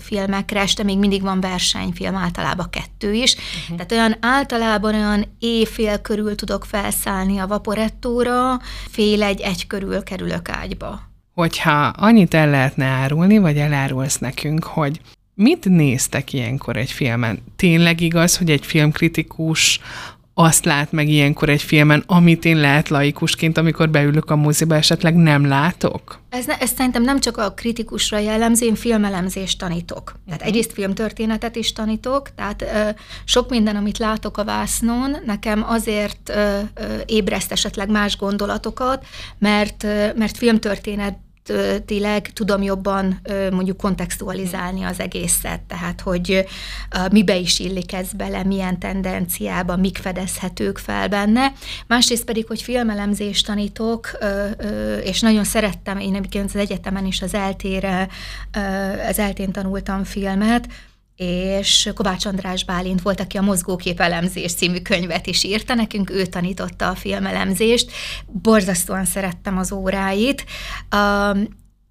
filmekre, 0.00 0.60
este 0.60 0.82
még 0.82 0.98
mindig 0.98 1.22
van 1.22 1.40
versenyfilm, 1.40 2.16
általában 2.16 2.70
kettő 2.70 3.12
is, 3.12 3.34
uh-huh. 3.34 3.76
tehát 3.76 3.92
olyan 3.92 4.16
általában 4.20 4.94
olyan 4.94 5.36
éjfél 5.38 5.98
körül 5.98 6.34
tudok 6.34 6.64
felszállni 6.64 7.38
a 7.38 7.46
vaporettóra, 7.46 8.60
fél 8.90 9.22
egy-egy 9.22 9.66
körül 9.66 10.02
kerülök 10.02 10.48
ágyba 10.48 11.14
hogyha 11.36 11.86
annyit 11.86 12.34
el 12.34 12.50
lehetne 12.50 12.84
árulni, 12.84 13.38
vagy 13.38 13.56
elárulsz 13.56 14.18
nekünk, 14.18 14.64
hogy 14.64 15.00
Mit 15.38 15.64
néztek 15.64 16.32
ilyenkor 16.32 16.76
egy 16.76 16.90
filmen? 16.90 17.42
Tényleg 17.56 18.00
igaz, 18.00 18.36
hogy 18.36 18.50
egy 18.50 18.66
filmkritikus 18.66 19.80
azt 20.34 20.64
lát 20.64 20.92
meg 20.92 21.08
ilyenkor 21.08 21.48
egy 21.48 21.62
filmen, 21.62 22.02
amit 22.06 22.44
én 22.44 22.56
lehet 22.56 22.88
laikusként, 22.88 23.58
amikor 23.58 23.90
beülök 23.90 24.30
a 24.30 24.36
moziba, 24.36 24.74
esetleg 24.74 25.14
nem 25.14 25.46
látok? 25.46 26.20
Ez, 26.28 26.46
ne, 26.46 26.58
ez 26.58 26.70
szerintem 26.76 27.02
nem 27.02 27.20
csak 27.20 27.36
a 27.36 27.52
kritikusra 27.52 28.18
jellemző, 28.18 28.66
én 28.66 28.74
filmelemzést 28.74 29.58
tanítok. 29.58 30.04
Tehát 30.04 30.20
uh-huh. 30.26 30.46
egyrészt 30.46 30.72
filmtörténetet 30.72 31.56
is 31.56 31.72
tanítok, 31.72 32.34
tehát 32.34 32.62
ö, 32.62 32.88
sok 33.24 33.50
minden, 33.50 33.76
amit 33.76 33.98
látok 33.98 34.38
a 34.38 34.44
vásznon, 34.44 35.16
nekem 35.26 35.64
azért 35.68 36.28
ö, 36.28 36.58
ö, 36.74 36.96
ébreszt 37.06 37.52
esetleg 37.52 37.90
más 37.90 38.16
gondolatokat, 38.16 39.06
mert, 39.38 39.84
ö, 39.84 40.06
mert 40.14 40.36
filmtörténet 40.36 41.18
eredetileg 41.50 42.32
tudom 42.32 42.62
jobban 42.62 43.20
mondjuk 43.50 43.76
kontextualizálni 43.76 44.82
az 44.82 45.00
egészet, 45.00 45.60
tehát 45.60 46.00
hogy 46.00 46.46
mibe 47.10 47.36
is 47.36 47.58
illik 47.58 47.92
ez 47.92 48.12
bele, 48.12 48.44
milyen 48.44 48.78
tendenciába, 48.78 49.76
mik 49.76 49.96
fedezhetők 49.96 50.78
fel 50.78 51.08
benne. 51.08 51.52
Másrészt 51.86 52.24
pedig, 52.24 52.46
hogy 52.46 52.62
filmelemzést 52.62 53.46
tanítok, 53.46 54.10
és 55.02 55.20
nagyon 55.20 55.44
szerettem, 55.44 55.98
én 55.98 56.14
egyébként 56.14 56.44
az 56.44 56.56
egyetemen 56.56 57.06
is 57.06 57.22
az 57.22 57.34
eltére, 57.34 58.08
az 59.08 59.18
eltén 59.18 59.52
tanultam 59.52 60.04
filmet, 60.04 60.68
és 61.16 61.90
Kovács 61.94 62.26
András 62.26 62.64
Bálint 62.64 63.02
volt, 63.02 63.20
aki 63.20 63.36
a 63.36 63.42
Mozgókép 63.42 64.00
elemzés 64.00 64.54
című 64.54 64.80
könyvet 64.80 65.26
is 65.26 65.44
írta, 65.44 65.74
nekünk. 65.74 66.10
Ő 66.10 66.26
tanította 66.26 66.88
a 66.88 66.94
filmelemzést, 66.94 67.90
borzasztóan 68.26 69.04
szerettem 69.04 69.58
az 69.58 69.72
óráit, 69.72 70.44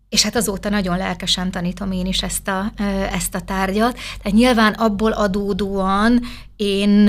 és 0.10 0.24
hát 0.24 0.36
azóta 0.36 0.70
nagyon 0.70 0.98
lelkesen 0.98 1.51
tanítom 1.51 1.91
én 1.91 2.05
is 2.05 2.24
ezt 2.24 2.48
a, 2.48 2.72
ezt 3.12 3.36
a 3.36 3.41
tárgyat. 3.41 3.94
Tehát 3.94 4.38
nyilván 4.38 4.74
abból 4.74 5.12
adódóan 5.12 6.22
én, 6.55 7.08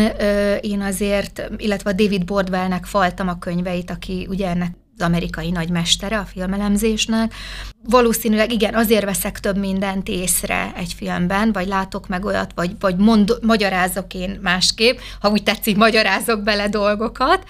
én 0.61 0.81
azért, 0.81 1.51
illetve 1.57 1.91
a 1.91 1.93
David 1.93 2.25
Bordwellnek 2.25 2.85
faltam 2.85 3.29
a 3.29 3.39
könyveit, 3.39 3.91
aki 3.91 4.27
ugye 4.31 4.49
ennek 4.49 4.75
amerikai 5.03 5.51
nagymestere 5.51 6.19
a 6.19 6.25
filmelemzésnek. 6.25 7.35
Valószínűleg 7.83 8.53
igen, 8.53 8.75
azért 8.75 9.05
veszek 9.05 9.41
több 9.41 9.57
mindent 9.57 10.09
észre 10.09 10.73
egy 10.77 10.93
filmben, 10.93 11.53
vagy 11.53 11.67
látok 11.67 12.09
meg 12.09 12.25
olyat, 12.25 12.53
vagy, 12.55 12.77
vagy 12.81 12.97
mond, 12.97 13.39
magyarázok 13.43 14.15
én 14.15 14.39
másképp, 14.43 14.99
ha 15.21 15.29
úgy 15.29 15.43
tetszik, 15.43 15.77
magyarázok 15.77 16.43
bele 16.43 16.69
dolgokat, 16.69 17.45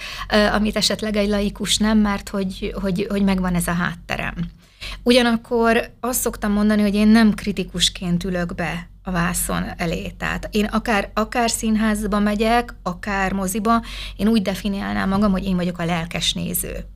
amit 0.53 0.76
esetleg 0.76 1.17
egy 1.17 1.29
laikus 1.29 1.76
nem, 1.76 1.99
mert 1.99 2.29
hogy, 2.29 2.75
hogy, 2.81 3.07
hogy 3.09 3.23
megvan 3.23 3.55
ez 3.55 3.67
a 3.67 3.73
hátterem. 3.73 4.35
Ugyanakkor 5.03 5.91
azt 6.00 6.21
szoktam 6.21 6.53
mondani, 6.53 6.83
hogy 6.83 6.95
én 6.95 7.09
nem 7.09 7.35
kritikusként 7.35 8.25
ülök 8.25 8.55
be 8.55 8.88
a 9.03 9.11
vászon 9.11 9.65
elé. 9.76 10.12
Tehát 10.19 10.49
én 10.50 10.65
akár, 10.65 11.11
akár 11.15 11.50
színházba 11.50 12.19
megyek, 12.19 12.75
akár 12.83 13.33
moziba, 13.33 13.83
én 14.17 14.29
úgy 14.29 14.43
definiálnám 14.43 15.09
magam, 15.09 15.33
hogy 15.33 15.45
én 15.45 15.57
vagyok 15.57 15.79
a 15.79 15.85
lelkes 15.85 16.33
néző. 16.33 16.96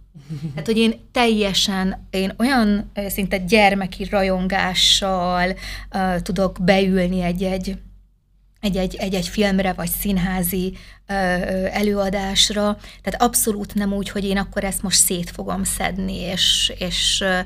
Tehát, 0.55 0.67
hogy 0.73 0.77
én 0.77 0.95
teljesen, 1.13 2.07
én 2.11 2.33
olyan 2.39 2.91
szinte 3.09 3.39
gyermeki 3.39 4.05
rajongással 4.05 5.57
uh, 5.95 6.21
tudok 6.23 6.57
beülni 6.61 7.23
egy-egy 7.23 7.79
egy-egy, 8.61 8.97
egy-egy 8.97 9.29
filmre, 9.29 9.73
vagy 9.73 9.89
színházi 9.89 10.77
ö, 11.07 11.15
előadásra. 11.71 12.79
Tehát 13.03 13.23
abszolút 13.23 13.75
nem 13.75 13.93
úgy, 13.93 14.09
hogy 14.09 14.25
én 14.25 14.39
akkor 14.39 14.65
ezt 14.65 14.83
most 14.83 14.99
szét 14.99 15.31
fogom 15.31 15.65
szedni, 15.65 16.17
és, 16.17 16.73
és 16.79 17.21
ö, 17.21 17.39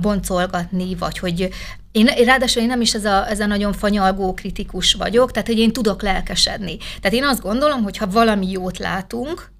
boncolgatni, 0.00 0.94
vagy 0.94 1.18
hogy 1.18 1.48
én, 1.92 2.06
ráadásul 2.06 2.62
én 2.62 2.68
nem 2.68 2.80
is 2.80 2.94
ez 2.94 3.04
a, 3.04 3.28
ez 3.28 3.40
a 3.40 3.46
nagyon 3.46 3.72
fanyalgó 3.72 4.34
kritikus 4.34 4.92
vagyok, 4.92 5.30
tehát 5.30 5.48
hogy 5.48 5.58
én 5.58 5.72
tudok 5.72 6.02
lelkesedni. 6.02 6.76
Tehát 6.76 7.16
én 7.16 7.24
azt 7.24 7.42
gondolom, 7.42 7.82
hogy 7.82 7.96
ha 7.96 8.06
valami 8.06 8.50
jót 8.50 8.78
látunk, 8.78 9.52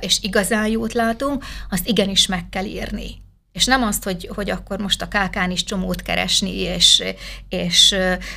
és 0.00 0.18
igazán 0.22 0.66
jót 0.66 0.92
látunk, 0.92 1.44
azt 1.70 1.88
igenis 1.88 2.26
meg 2.26 2.48
kell 2.48 2.64
írni. 2.64 3.26
És 3.52 3.64
nem 3.64 3.82
azt, 3.82 4.04
hogy, 4.04 4.30
hogy 4.34 4.50
akkor 4.50 4.78
most 4.78 5.02
a 5.02 5.08
kákán 5.08 5.50
is 5.50 5.64
csomót 5.64 6.02
keresni, 6.02 6.56
és, 6.60 7.02
és 7.48 7.94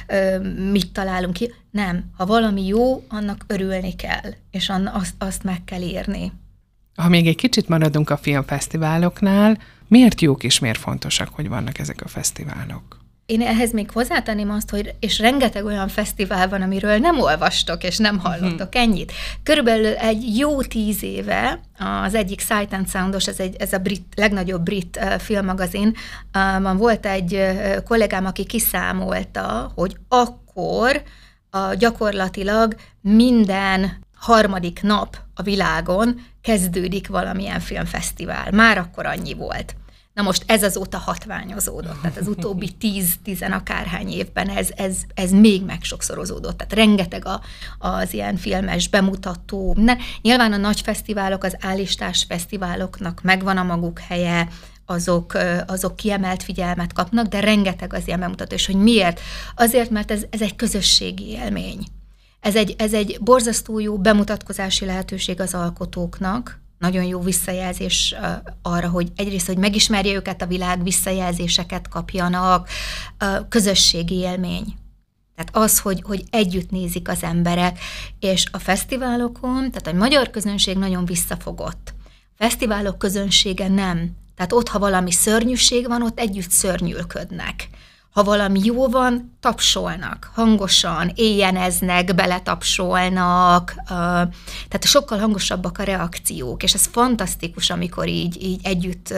ö, 0.08 0.40
mit 0.72 0.92
találunk 0.92 1.34
ki. 1.34 1.54
Nem. 1.72 2.04
Ha 2.18 2.26
valami 2.26 2.66
jó, 2.66 3.04
annak 3.10 3.44
örülni 3.48 3.96
kell, 3.96 4.32
és 4.52 4.72
azt, 4.94 5.14
azt 5.18 5.44
meg 5.44 5.64
kell 5.64 5.82
írni. 5.82 6.32
Ha 6.96 7.10
még 7.10 7.28
egy 7.28 7.36
kicsit 7.36 7.68
maradunk 7.68 8.10
a 8.10 8.18
filmfesztiváloknál, 8.18 9.58
miért 9.88 10.22
jók 10.22 10.44
és 10.44 10.60
miért 10.60 10.80
fontosak, 10.80 11.30
hogy 11.30 11.48
vannak 11.48 11.80
ezek 11.80 12.02
a 12.04 12.08
fesztiválok? 12.08 13.01
Én 13.32 13.42
ehhez 13.42 13.72
még 13.72 13.92
hozzátenném 13.92 14.50
azt, 14.50 14.70
hogy 14.70 14.96
és 15.00 15.20
rengeteg 15.20 15.66
olyan 15.66 15.88
fesztivál 15.88 16.50
van, 16.50 16.62
amiről 16.62 16.98
nem 16.98 17.20
olvastok 17.20 17.84
és 17.84 17.98
nem 17.98 18.20
hallottok 18.20 18.74
hmm. 18.74 18.82
ennyit. 18.82 19.12
Körülbelül 19.44 19.94
egy 19.94 20.38
jó 20.38 20.62
tíz 20.62 21.04
éve 21.04 21.60
az 22.04 22.14
egyik 22.14 22.40
Sight 22.40 22.74
and 22.74 22.90
Soundos, 22.90 23.28
ez, 23.28 23.40
egy, 23.40 23.56
ez 23.60 23.74
a 23.74 23.78
brit, 23.78 24.14
legnagyobb 24.16 24.64
brit 24.64 25.00
uh, 25.02 25.20
filmmagazin, 25.20 25.96
uh, 26.34 26.78
volt 26.78 27.06
egy 27.06 27.34
uh, 27.34 27.84
kollégám, 27.84 28.26
aki 28.26 28.46
kiszámolta, 28.46 29.72
hogy 29.76 29.96
akkor 30.08 31.02
uh, 31.52 31.74
gyakorlatilag 31.74 32.76
minden 33.02 34.06
harmadik 34.16 34.82
nap 34.82 35.18
a 35.36 35.42
világon 35.42 36.22
kezdődik 36.42 37.08
valamilyen 37.08 37.60
filmfesztivál. 37.60 38.52
Már 38.52 38.78
akkor 38.78 39.06
annyi 39.06 39.34
volt. 39.34 39.76
Na 40.14 40.22
most 40.22 40.44
ez 40.48 40.64
azóta 40.64 40.98
hatványozódott, 40.98 42.02
tehát 42.02 42.18
az 42.18 42.28
utóbbi 42.28 42.70
10-10 43.26 43.52
akárhány 43.52 44.10
évben 44.10 44.50
ez, 44.50 44.70
ez, 44.76 44.98
ez 45.14 45.32
még 45.32 45.64
megsokszorozódott, 45.66 46.58
tehát 46.58 46.74
rengeteg 46.74 47.26
a, 47.26 47.42
az 47.80 48.14
ilyen 48.14 48.36
filmes 48.38 48.88
bemutató. 48.88 49.74
Ne, 49.78 49.96
nyilván 50.22 50.54
a 50.54 50.58
nagy 50.58 50.82
fesztiválok, 50.82 51.44
az 51.44 51.58
állistás 51.60 52.26
fesztiváloknak 52.28 53.22
megvan 53.24 53.58
a 53.58 53.64
maguk 53.64 54.00
helye, 54.00 54.48
azok, 54.86 55.38
azok 55.68 55.96
kiemelt 55.96 56.44
figyelmet 56.44 56.94
kapnak, 56.94 57.28
de 57.28 57.40
rengeteg 57.40 57.94
az 57.94 58.08
ilyen 58.08 58.20
bemutató, 58.20 58.56
és 58.56 58.66
hogy 58.66 58.76
miért? 58.76 59.20
Azért, 59.56 59.90
mert 59.90 60.12
ez, 60.12 60.24
ez 60.30 60.42
egy 60.42 60.56
közösségi 60.56 61.28
élmény. 61.28 61.86
Ez 62.40 62.56
egy, 62.56 62.76
ez 62.78 62.94
egy 62.94 63.18
borzasztó 63.22 63.80
jó 63.80 63.98
bemutatkozási 63.98 64.86
lehetőség 64.86 65.40
az 65.40 65.54
alkotóknak, 65.54 66.60
nagyon 66.82 67.04
jó 67.04 67.20
visszajelzés 67.20 68.16
arra, 68.62 68.90
hogy 68.90 69.12
egyrészt, 69.16 69.48
hogy 69.48 69.58
megismerje 69.58 70.14
őket 70.14 70.42
a 70.42 70.46
világ, 70.46 70.84
visszajelzéseket 70.84 71.88
kapjanak, 71.88 72.70
közösségi 73.50 74.16
élmény. 74.16 74.76
Tehát 75.36 75.70
az, 75.70 75.80
hogy, 75.80 76.02
hogy 76.06 76.24
együtt 76.30 76.72
nézik 76.72 77.08
az 77.08 77.24
emberek, 77.24 77.80
és 78.20 78.46
a 78.52 78.60
fesztiválokon, 78.60 79.72
tehát 79.72 79.88
a 79.88 79.94
magyar 79.94 80.30
közönség 80.30 80.78
nagyon 80.78 81.06
visszafogott. 81.06 81.94
A 82.06 82.44
fesztiválok 82.44 82.98
közönsége 82.98 83.68
nem. 83.68 84.16
Tehát 84.36 84.54
ott, 84.54 84.68
ha 84.68 84.80
valami 84.80 85.12
szörnyűség 85.12 85.88
van, 85.88 86.04
ott 86.04 86.20
együtt 86.20 86.50
szörnyűlködnek 86.50 87.70
ha 88.12 88.24
valami 88.24 88.60
jó 88.64 88.88
van, 88.88 89.38
tapsolnak, 89.40 90.32
hangosan, 90.34 91.12
éjjeneznek, 91.16 92.16
beletapsolnak, 92.16 93.74
tehát 94.68 94.86
sokkal 94.86 95.20
hangosabbak 95.20 95.78
a 95.78 95.84
reakciók, 95.84 96.64
és 96.64 96.74
ez 96.74 96.86
fantasztikus, 96.86 97.70
amikor 97.70 98.08
így, 98.08 98.44
így 98.44 98.60
együtt 98.64 99.14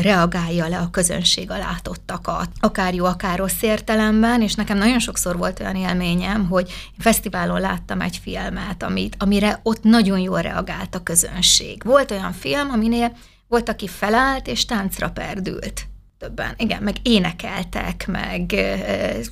reagálja 0.00 0.68
le 0.68 0.78
a 0.78 0.90
közönség 0.90 1.50
a 1.50 1.58
látottakat, 1.58 2.48
akár 2.60 2.94
jó, 2.94 3.04
akár 3.04 3.38
rossz 3.38 3.62
értelemben, 3.62 4.42
és 4.42 4.54
nekem 4.54 4.78
nagyon 4.78 4.98
sokszor 4.98 5.36
volt 5.36 5.60
olyan 5.60 5.76
élményem, 5.76 6.48
hogy 6.48 6.72
fesztiválon 6.98 7.60
láttam 7.60 8.00
egy 8.00 8.20
filmet, 8.22 8.82
amit, 8.82 9.16
amire 9.18 9.60
ott 9.62 9.82
nagyon 9.82 10.18
jól 10.18 10.40
reagált 10.40 10.94
a 10.94 11.02
közönség. 11.02 11.82
Volt 11.84 12.10
olyan 12.10 12.32
film, 12.32 12.70
aminél 12.70 13.16
volt, 13.48 13.68
aki 13.68 13.88
felállt 13.88 14.46
és 14.46 14.64
táncra 14.64 15.10
perdült 15.10 15.86
többen. 16.24 16.54
Igen, 16.56 16.82
meg 16.82 16.96
énekeltek, 17.02 18.06
meg 18.06 18.54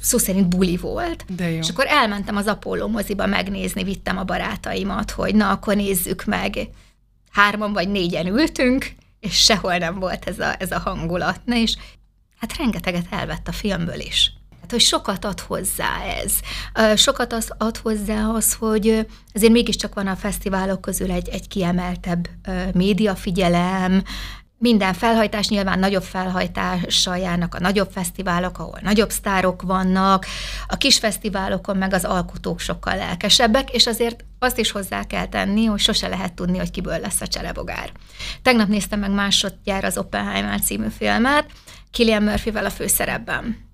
szó 0.00 0.18
szerint 0.18 0.48
buli 0.48 0.76
volt. 0.76 1.24
De 1.36 1.50
jó. 1.50 1.58
És 1.58 1.68
akkor 1.68 1.86
elmentem 1.88 2.36
az 2.36 2.46
Apollo 2.46 2.88
moziba 2.88 3.26
megnézni, 3.26 3.84
vittem 3.84 4.18
a 4.18 4.24
barátaimat, 4.24 5.10
hogy 5.10 5.34
na, 5.34 5.50
akkor 5.50 5.76
nézzük 5.76 6.24
meg. 6.24 6.68
Hárman 7.30 7.72
vagy 7.72 7.88
négyen 7.88 8.26
ültünk, 8.26 8.92
és 9.20 9.44
sehol 9.44 9.76
nem 9.76 9.98
volt 9.98 10.28
ez 10.28 10.38
a, 10.38 10.54
ez 10.58 10.70
a 10.70 10.78
hangulat. 10.78 11.40
Na 11.44 11.56
és 11.56 11.76
hát 12.38 12.56
rengeteget 12.56 13.06
elvett 13.10 13.48
a 13.48 13.52
filmből 13.52 14.00
is. 14.00 14.32
Hát, 14.60 14.70
hogy 14.70 14.80
sokat 14.80 15.24
ad 15.24 15.40
hozzá 15.40 16.02
ez. 16.22 16.32
Sokat 16.98 17.32
az 17.32 17.52
ad 17.58 17.76
hozzá 17.76 18.26
az, 18.26 18.54
hogy 18.54 19.06
azért 19.34 19.52
mégiscsak 19.52 19.94
van 19.94 20.06
a 20.06 20.16
fesztiválok 20.16 20.80
közül 20.80 21.10
egy, 21.10 21.28
egy 21.28 21.48
kiemeltebb 21.48 22.28
médiafigyelem, 22.72 24.02
minden 24.62 24.94
felhajtás 24.94 25.48
nyilván 25.48 25.78
nagyobb 25.78 26.02
felhajtással 26.02 27.18
járnak 27.18 27.54
a 27.54 27.60
nagyobb 27.60 27.90
fesztiválok, 27.90 28.58
ahol 28.58 28.78
nagyobb 28.82 29.10
sztárok 29.10 29.62
vannak, 29.62 30.26
a 30.66 30.76
kis 30.76 30.98
fesztiválokon 30.98 31.76
meg 31.76 31.92
az 31.92 32.04
alkotók 32.04 32.60
sokkal 32.60 32.96
lelkesebbek, 32.96 33.70
és 33.70 33.86
azért 33.86 34.24
azt 34.38 34.58
is 34.58 34.70
hozzá 34.70 35.04
kell 35.04 35.26
tenni, 35.26 35.64
hogy 35.64 35.80
sose 35.80 36.08
lehet 36.08 36.32
tudni, 36.32 36.58
hogy 36.58 36.70
kiből 36.70 36.98
lesz 36.98 37.20
a 37.20 37.26
cserebogár. 37.26 37.92
Tegnap 38.42 38.68
néztem 38.68 39.00
meg 39.00 39.10
másodjára 39.10 39.86
az 39.86 39.98
Oppenheimer 39.98 40.60
című 40.60 40.88
filmet, 40.98 41.46
Killian 41.90 42.22
Murphyvel 42.22 42.64
a 42.64 42.70
főszerepben 42.70 43.71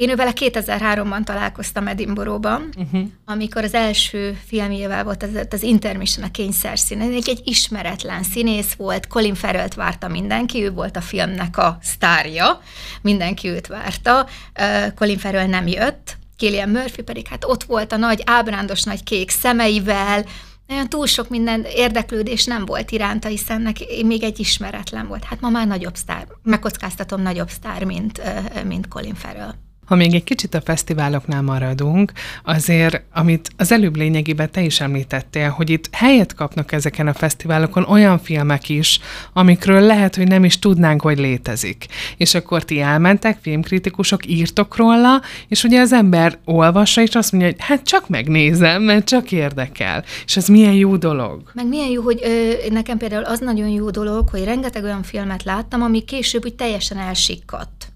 Én 0.00 0.08
ővele 0.08 0.32
2003-ban 0.34 1.24
találkoztam 1.24 1.86
Edinburghban, 1.86 2.68
uh-huh. 2.76 3.02
amikor 3.24 3.64
az 3.64 3.74
első 3.74 4.38
filmjével 4.46 5.04
volt 5.04 5.22
az, 5.22 5.46
az 5.50 5.62
Intermission, 5.62 6.26
a 6.26 6.30
kényszer 6.30 6.78
szín. 6.78 7.00
Egy 7.00 7.40
ismeretlen 7.44 8.22
színész 8.22 8.72
volt, 8.72 9.06
Colin 9.06 9.34
farrell 9.34 9.68
várta 9.76 10.08
mindenki, 10.08 10.62
ő 10.62 10.70
volt 10.70 10.96
a 10.96 11.00
filmnek 11.00 11.58
a 11.58 11.78
sztárja, 11.82 12.60
mindenki 13.02 13.48
őt 13.48 13.66
várta. 13.66 14.26
Uh, 14.60 14.94
Colin 14.94 15.18
Farrell 15.18 15.46
nem 15.46 15.66
jött, 15.66 16.16
Killian 16.36 16.68
Murphy 16.68 17.02
pedig 17.02 17.26
hát 17.26 17.44
ott 17.44 17.64
volt 17.64 17.92
a 17.92 17.96
nagy 17.96 18.22
ábrándos 18.26 18.82
nagy 18.82 19.02
kék 19.02 19.30
szemeivel, 19.30 20.24
nagyon 20.66 20.88
túl 20.88 21.06
sok 21.06 21.28
minden 21.28 21.66
érdeklődés 21.74 22.44
nem 22.44 22.64
volt 22.64 22.90
iránta, 22.90 23.28
hiszen 23.28 23.62
neki 23.62 24.04
még 24.04 24.22
egy 24.22 24.40
ismeretlen 24.40 25.06
volt. 25.06 25.24
Hát 25.24 25.40
ma 25.40 25.48
már 25.48 25.66
nagyobb 25.66 25.94
sztár, 25.96 26.26
megkockáztatom 26.42 27.22
nagyobb 27.22 27.48
sztár, 27.48 27.84
mint, 27.84 28.22
mint 28.64 28.88
Colin 28.88 29.14
Farrell. 29.14 29.54
Ha 29.90 29.96
még 29.96 30.14
egy 30.14 30.24
kicsit 30.24 30.54
a 30.54 30.60
fesztiváloknál 30.60 31.42
maradunk, 31.42 32.12
azért, 32.44 33.02
amit 33.12 33.50
az 33.56 33.72
előbb 33.72 33.96
lényegében 33.96 34.50
te 34.50 34.60
is 34.60 34.80
említettél, 34.80 35.48
hogy 35.48 35.70
itt 35.70 35.88
helyet 35.92 36.34
kapnak 36.34 36.72
ezeken 36.72 37.06
a 37.06 37.12
fesztiválokon 37.12 37.84
olyan 37.84 38.18
filmek 38.18 38.68
is, 38.68 39.00
amikről 39.32 39.80
lehet, 39.80 40.16
hogy 40.16 40.28
nem 40.28 40.44
is 40.44 40.58
tudnánk, 40.58 41.02
hogy 41.02 41.18
létezik. 41.18 41.86
És 42.16 42.34
akkor 42.34 42.64
ti 42.64 42.80
elmentek, 42.80 43.38
filmkritikusok, 43.42 44.26
írtok 44.26 44.76
róla, 44.76 45.22
és 45.48 45.64
ugye 45.64 45.80
az 45.80 45.92
ember 45.92 46.38
olvassa, 46.44 47.02
és 47.02 47.14
azt 47.14 47.32
mondja, 47.32 47.50
hogy 47.50 47.60
hát 47.60 47.82
csak 47.82 48.08
megnézem, 48.08 48.82
mert 48.82 49.08
csak 49.08 49.32
érdekel. 49.32 50.04
És 50.24 50.36
ez 50.36 50.48
milyen 50.48 50.74
jó 50.74 50.96
dolog. 50.96 51.42
Meg 51.54 51.66
milyen 51.66 51.90
jó, 51.90 52.02
hogy 52.02 52.20
ö, 52.22 52.52
nekem 52.70 52.98
például 52.98 53.24
az 53.24 53.38
nagyon 53.38 53.68
jó 53.68 53.90
dolog, 53.90 54.28
hogy 54.28 54.44
rengeteg 54.44 54.84
olyan 54.84 55.02
filmet 55.02 55.44
láttam, 55.44 55.82
ami 55.82 56.04
később 56.04 56.44
úgy 56.44 56.54
teljesen 56.54 56.98
elsikkadt 56.98 57.89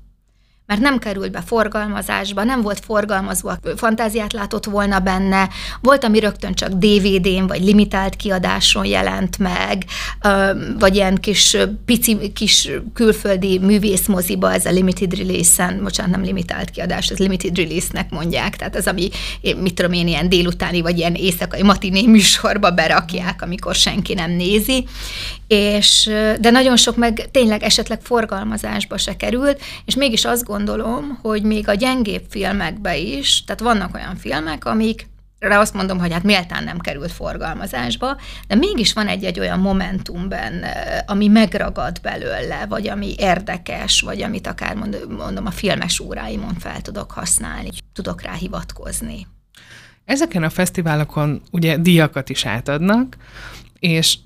mert 0.66 0.80
nem 0.80 0.98
került 0.98 1.30
be 1.30 1.40
forgalmazásba, 1.40 2.44
nem 2.44 2.62
volt 2.62 2.84
forgalmazva, 2.84 3.58
fantáziát 3.76 4.32
látott 4.32 4.64
volna 4.64 4.98
benne, 4.98 5.48
volt, 5.80 6.04
ami 6.04 6.18
rögtön 6.18 6.54
csak 6.54 6.68
DVD-n 6.68 7.46
vagy 7.46 7.64
limitált 7.64 8.16
kiadáson 8.16 8.84
jelent 8.84 9.38
meg, 9.38 9.84
vagy 10.78 10.94
ilyen 10.94 11.16
kis 11.16 11.56
pici, 11.84 12.32
kis 12.32 12.70
külföldi 12.94 13.58
művészmoziba, 13.58 14.52
ez 14.52 14.64
a 14.64 14.70
limited 14.70 15.16
release-en, 15.16 15.82
bocsánat, 15.82 16.12
nem 16.12 16.22
limitált 16.22 16.70
kiadás, 16.70 17.08
ez 17.08 17.18
limited 17.18 17.56
release-nek 17.56 18.10
mondják, 18.10 18.56
tehát 18.56 18.76
ez, 18.76 18.86
ami, 18.86 19.08
mit 19.56 19.74
tudom 19.74 19.92
én, 19.92 20.08
ilyen 20.08 20.28
délutáni, 20.28 20.80
vagy 20.80 20.98
ilyen 20.98 21.14
éjszakai 21.14 21.62
matiné 21.62 22.06
műsorba 22.06 22.70
berakják, 22.70 23.42
amikor 23.42 23.74
senki 23.74 24.14
nem 24.14 24.30
nézi, 24.30 24.86
és, 25.46 26.10
de 26.40 26.50
nagyon 26.50 26.76
sok 26.76 26.96
meg 26.96 27.28
tényleg 27.30 27.62
esetleg 27.62 28.00
forgalmazásba 28.02 28.98
se 28.98 29.16
került, 29.16 29.60
és 29.84 29.94
mégis 29.94 30.24
azt 30.24 30.44
gondolom, 30.44 30.54
hogy 31.22 31.42
még 31.42 31.68
a 31.68 31.74
gyengébb 31.74 32.24
filmekbe 32.28 32.96
is, 32.96 33.44
tehát 33.44 33.60
vannak 33.60 33.94
olyan 33.94 34.16
filmek, 34.16 34.64
amik 34.64 35.06
rá 35.38 35.60
azt 35.60 35.74
mondom, 35.74 35.98
hogy 35.98 36.12
hát 36.12 36.22
méltán 36.22 36.64
nem 36.64 36.78
került 36.78 37.12
forgalmazásba, 37.12 38.16
de 38.48 38.54
mégis 38.54 38.92
van 38.92 39.06
egy-egy 39.06 39.40
olyan 39.40 39.58
momentum 39.58 40.28
benne, 40.28 41.04
ami 41.06 41.28
megragad 41.28 42.00
belőle, 42.00 42.66
vagy 42.68 42.88
ami 42.88 43.14
érdekes, 43.16 44.00
vagy 44.00 44.22
amit 44.22 44.46
akár 44.46 44.76
mondom 45.08 45.46
a 45.46 45.50
filmes 45.50 46.00
óráimon 46.00 46.54
fel 46.58 46.80
tudok 46.80 47.10
használni, 47.10 47.68
tudok 47.92 48.22
rá 48.22 48.32
hivatkozni. 48.32 49.26
Ezeken 50.04 50.42
a 50.42 50.50
fesztiválokon 50.50 51.42
ugye 51.50 51.76
díjakat 51.76 52.28
is 52.28 52.46
átadnak, 52.46 53.16
és 53.78 54.18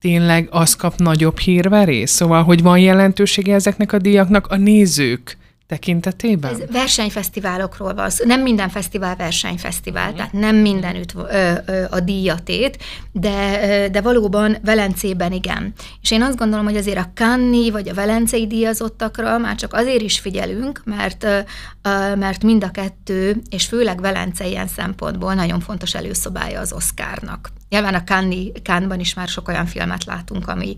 tényleg 0.00 0.48
az 0.50 0.76
kap 0.76 0.96
nagyobb 0.96 1.38
hírverés? 1.38 2.10
Szóval, 2.10 2.44
hogy 2.44 2.62
van 2.62 2.78
jelentősége 2.78 3.54
ezeknek 3.54 3.92
a 3.92 3.98
díjaknak 3.98 4.46
a 4.46 4.56
nézők 4.56 5.36
tekintetében? 5.66 6.50
Ez 6.50 6.70
versenyfesztiválokról 6.70 7.94
van 7.94 8.10
szó. 8.10 8.24
Nem 8.24 8.40
minden 8.40 8.68
fesztivál 8.68 9.16
versenyfesztivál, 9.16 10.12
mm. 10.12 10.14
tehát 10.14 10.32
nem 10.32 10.56
mindenütt 10.56 11.14
ö, 11.14 11.52
ö, 11.66 11.84
a 11.90 12.00
díjatét, 12.00 12.78
de, 13.12 13.60
ö, 13.84 13.88
de 13.88 14.00
valóban 14.00 14.56
Velencében 14.64 15.32
igen. 15.32 15.72
És 16.02 16.10
én 16.10 16.22
azt 16.22 16.36
gondolom, 16.36 16.64
hogy 16.64 16.76
azért 16.76 16.98
a 16.98 17.10
Kanni 17.14 17.70
vagy 17.70 17.88
a 17.88 17.94
Velencei 17.94 18.46
díjazottakra 18.46 19.38
már 19.38 19.54
csak 19.54 19.72
azért 19.72 20.02
is 20.02 20.18
figyelünk, 20.18 20.82
mert, 20.84 21.24
ö, 21.24 21.38
ö, 21.82 22.14
mert 22.14 22.42
mind 22.42 22.64
a 22.64 22.70
kettő, 22.70 23.42
és 23.50 23.66
főleg 23.66 24.00
Velence 24.00 24.46
ilyen 24.46 24.68
szempontból 24.68 25.34
nagyon 25.34 25.60
fontos 25.60 25.94
előszobája 25.94 26.60
az 26.60 26.72
Oscarnak. 26.72 27.50
Nyilván 27.68 27.94
a 27.94 28.04
Cannes, 28.04 28.46
Cannes-ban 28.62 29.00
is 29.00 29.14
már 29.14 29.28
sok 29.28 29.48
olyan 29.48 29.66
filmet 29.66 30.04
látunk, 30.04 30.48
ami, 30.48 30.76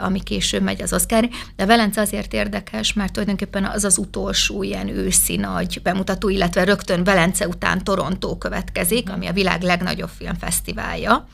ami 0.00 0.22
később 0.22 0.62
megy 0.62 0.82
az 0.82 0.92
Oscar, 0.92 1.28
de 1.56 1.66
Velence 1.66 2.00
azért 2.00 2.32
érdekes, 2.32 2.92
mert 2.92 3.12
tulajdonképpen 3.12 3.64
az 3.64 3.84
az 3.84 3.98
utolsó 3.98 4.62
ilyen 4.62 4.88
őszi 4.88 5.36
nagy 5.36 5.80
bemutató, 5.82 6.28
illetve 6.28 6.64
rögtön 6.64 7.04
Velence 7.04 7.48
után 7.48 7.84
Torontó 7.84 8.38
következik, 8.38 9.10
ami 9.10 9.26
a 9.26 9.32
világ 9.32 9.62
legnagyobb 9.62 10.10
filmfesztiválja 10.18 11.26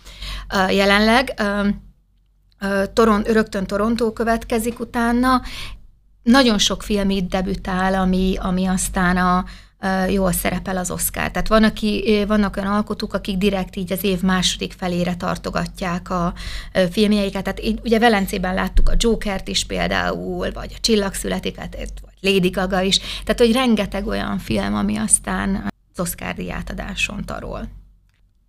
jelenleg. 0.69 1.35
Toron, 2.93 3.23
rögtön 3.23 3.67
Torontó 3.67 4.13
következik 4.13 4.81
utána, 4.81 5.43
nagyon 6.23 6.59
sok 6.59 6.83
film 6.83 7.11
itt 7.11 7.29
debütál, 7.29 7.95
ami, 7.95 8.37
ami 8.41 8.67
aztán 8.67 9.17
a, 9.17 9.45
jól 10.09 10.33
szerepel 10.33 10.77
az 10.77 10.91
Oscar. 10.91 11.31
Tehát 11.31 11.49
van, 11.49 11.65
aki, 11.65 12.25
vannak 12.27 12.57
olyan 12.57 12.73
alkotók, 12.73 13.15
akik 13.15 13.37
direkt 13.37 13.77
így 13.77 13.93
az 13.93 14.05
év 14.05 14.23
második 14.23 14.73
felére 14.73 15.15
tartogatják 15.15 16.11
a 16.11 16.35
filmjeiket. 16.91 17.43
Tehát 17.43 17.63
így, 17.65 17.81
ugye 17.85 17.99
Velencében 17.99 18.55
láttuk 18.55 18.89
a 18.89 18.95
Jokert 18.99 19.49
is 19.49 19.65
például, 19.65 20.53
vagy 20.53 20.73
a 20.77 20.81
Csillagszületiket, 20.81 21.77
vagy 21.77 22.33
Lady 22.33 22.49
Gaga 22.49 22.81
is. 22.81 22.99
Tehát, 22.99 23.41
hogy 23.41 23.53
rengeteg 23.53 24.07
olyan 24.07 24.39
film, 24.39 24.75
ami 24.75 24.97
aztán 24.97 25.71
az 25.93 26.01
Oscar 26.01 26.35
díjátadáson 26.35 27.25
tarol. 27.25 27.69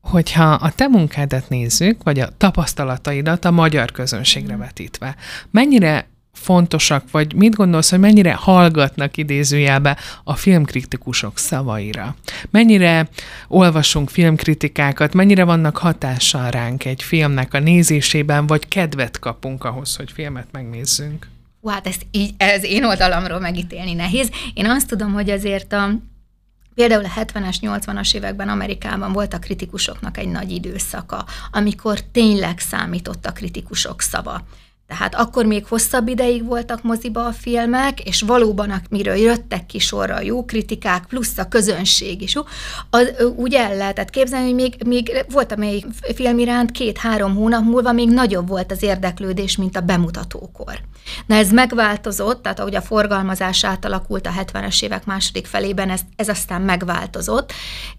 Hogyha 0.02 0.52
a 0.52 0.72
te 0.72 0.88
munkádat 0.88 1.50
nézzük, 1.50 2.04
vagy 2.04 2.20
a 2.20 2.30
tapasztalataidat 2.38 3.46
a 3.46 3.52
magyar 3.52 3.92
közönségre 3.92 4.58
vetítve, 4.58 5.16
mennyire 5.52 6.08
fontosak, 6.44 7.12
vagy 7.12 7.34
mit 7.34 7.56
gondolsz, 7.56 7.90
hogy 7.90 8.00
mennyire 8.00 8.34
hallgatnak 8.34 9.18
idézőjelbe 9.18 9.98
a 10.24 10.36
filmkritikusok 10.36 11.38
szavaira? 11.38 12.16
Mennyire 12.50 13.10
olvasunk 13.48 14.10
filmkritikákat, 14.10 15.14
mennyire 15.14 15.44
vannak 15.44 15.78
hatással 15.78 16.50
ránk 16.50 16.86
egy 16.86 17.04
filmnek 17.04 17.54
a 17.54 17.60
nézésében, 17.60 18.48
vagy 18.48 18.68
kedvet 18.68 19.20
kapunk 19.20 19.64
ahhoz, 19.64 19.96
hogy 19.96 20.12
filmet 20.12 20.48
megnézzünk? 20.52 21.28
Hú, 21.62 21.70
hát 21.70 21.88
ezt 21.88 22.06
így, 22.12 22.34
ez 22.38 22.64
én 22.64 22.86
oldalamról 22.86 23.40
megítélni 23.40 23.94
nehéz. 23.94 24.30
Én 24.54 24.66
azt 24.66 24.88
tudom, 24.88 25.14
hogy 25.14 25.30
azért 25.30 25.74
a, 25.74 25.90
Például 26.76 27.06
a 27.06 27.20
70-es, 27.20 27.56
80-as 27.62 28.16
években 28.16 28.50
Amerikában 28.50 29.12
volt 29.12 29.34
a 29.34 29.40
kritikusoknak 29.40 30.18
egy 30.18 30.28
nagy 30.28 30.52
időszaka, 30.52 31.26
amikor 31.52 32.00
tényleg 32.00 32.60
számított 32.60 33.26
a 33.26 33.32
kritikusok 33.32 34.02
szava. 34.02 34.46
Tehát 34.88 35.16
akkor 35.16 35.46
még 35.46 35.66
hosszabb 35.66 36.08
ideig 36.08 36.46
voltak 36.46 36.84
moziba 36.84 37.26
a 37.26 37.32
filmek, 37.32 38.00
és 38.00 38.22
valóban, 38.22 38.82
miről 38.90 39.16
jöttek 39.16 39.66
ki 39.66 39.80
sorra 39.80 40.16
a 40.16 40.22
jó 40.22 40.46
kritikák, 40.46 41.06
plusz 41.06 41.38
a 41.38 41.48
közönség 41.48 42.22
is, 42.22 42.36
az, 42.90 43.14
úgy 43.36 43.54
el 43.54 43.76
lehetett 43.76 44.10
képzelni, 44.10 44.46
hogy 44.46 44.56
még, 44.56 44.76
még 44.86 45.26
volt 45.30 45.52
a 45.52 45.56
még 45.56 45.86
film 46.16 46.40
iránt 46.40 46.72
két-három 46.72 47.36
hónap 47.36 47.64
múlva 47.64 47.92
még 47.92 48.10
nagyobb 48.10 48.48
volt 48.48 48.72
az 48.72 48.84
érdeklődés, 48.84 49.58
mint 49.58 49.78
a 49.78 49.82
bemutatókor. 49.82 50.80
Na 51.26 51.36
ez 51.36 51.52
megváltozott, 51.52 52.42
tehát 52.42 52.60
ahogy 52.60 52.76
a 52.76 52.82
forgalmazás 52.82 53.64
átalakult 53.64 54.28
a 54.28 54.32
70-es 54.32 54.84
évek 54.84 55.06
második 55.06 55.46
felében, 55.46 55.90
ez, 55.90 56.02
ez 56.16 56.30
aztán 56.30 56.62
megváltozott, 56.62 57.54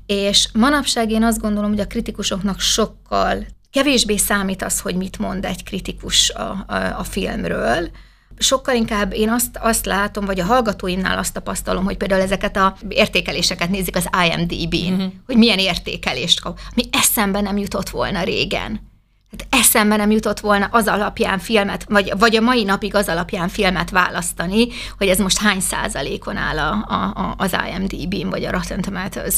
és 0.07 0.49
manapság 0.53 1.11
én 1.11 1.23
azt 1.23 1.41
gondolom, 1.41 1.71
hogy 1.71 1.81
a 1.81 1.87
kritikusoknak 1.87 2.61
sokkal 2.61 3.47
kevésbé 3.75 4.17
számít 4.17 4.63
az, 4.63 4.81
hogy 4.81 4.95
mit 4.95 5.19
mond 5.19 5.45
egy 5.45 5.65
kritikus 5.65 6.31
a, 6.31 6.65
a, 6.67 6.75
a 6.75 7.05
filmről, 7.05 7.91
sokkal 8.39 8.75
inkább 8.75 9.13
én 9.13 9.31
azt, 9.31 9.59
azt 9.61 9.87
látom, 9.87 10.25
vagy 10.25 10.41
a 10.41 10.45
hallgatóimnál 10.45 11.19
azt 11.19 11.33
tapasztalom, 11.33 11.85
hogy 11.85 11.97
például 11.97 12.21
ezeket 12.21 12.57
a 12.57 12.77
értékeléseket 12.89 13.71
nézik 13.71 13.97
az 13.97 14.09
IMDb-n, 14.27 14.93
uh-huh. 14.93 15.13
hogy 15.27 15.37
milyen 15.37 15.59
értékelést 15.59 16.41
kap. 16.41 16.59
Mi 16.75 16.83
eszembe 16.93 17.41
nem 17.41 17.57
jutott 17.57 17.89
volna 17.89 18.23
régen. 18.23 18.93
Hát 19.31 19.47
eszembe 19.51 19.97
nem 19.97 20.11
jutott 20.11 20.41
volna 20.41 20.69
az 20.71 20.87
alapján 20.87 21.39
filmet, 21.39 21.85
vagy, 21.89 22.13
vagy 22.19 22.37
a 22.37 22.41
mai 22.41 22.65
napig 22.65 22.95
az 22.95 23.09
alapján 23.09 23.49
filmet 23.49 23.91
választani, 23.91 24.67
hogy 24.99 25.09
ez 25.09 25.19
most 25.19 25.39
hány 25.39 25.61
százalékon 25.61 26.37
áll 26.37 26.59
a, 26.59 26.71
a, 26.73 27.35
az 27.37 27.57
IMDb-n, 27.69 28.29
vagy 28.29 28.45
a 28.45 28.51
Rotten 28.51 28.81
Tomatoes 28.81 29.35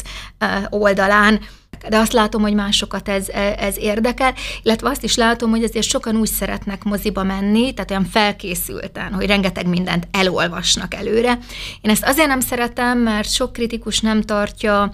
oldalán 0.68 1.40
de 1.88 1.98
azt 1.98 2.12
látom, 2.12 2.42
hogy 2.42 2.54
másokat 2.54 3.08
ez, 3.08 3.28
ez 3.58 3.78
érdekel, 3.78 4.34
illetve 4.62 4.88
azt 4.88 5.02
is 5.04 5.16
látom, 5.16 5.50
hogy 5.50 5.62
azért 5.64 5.86
sokan 5.86 6.16
úgy 6.16 6.28
szeretnek 6.28 6.84
moziba 6.84 7.22
menni, 7.22 7.74
tehát 7.74 7.90
olyan 7.90 8.04
felkészülten, 8.04 9.12
hogy 9.12 9.26
rengeteg 9.26 9.66
mindent 9.66 10.08
elolvasnak 10.10 10.94
előre. 10.94 11.38
Én 11.80 11.90
ezt 11.90 12.04
azért 12.04 12.28
nem 12.28 12.40
szeretem, 12.40 12.98
mert 12.98 13.32
sok 13.32 13.52
kritikus 13.52 14.00
nem 14.00 14.22
tartja 14.22 14.92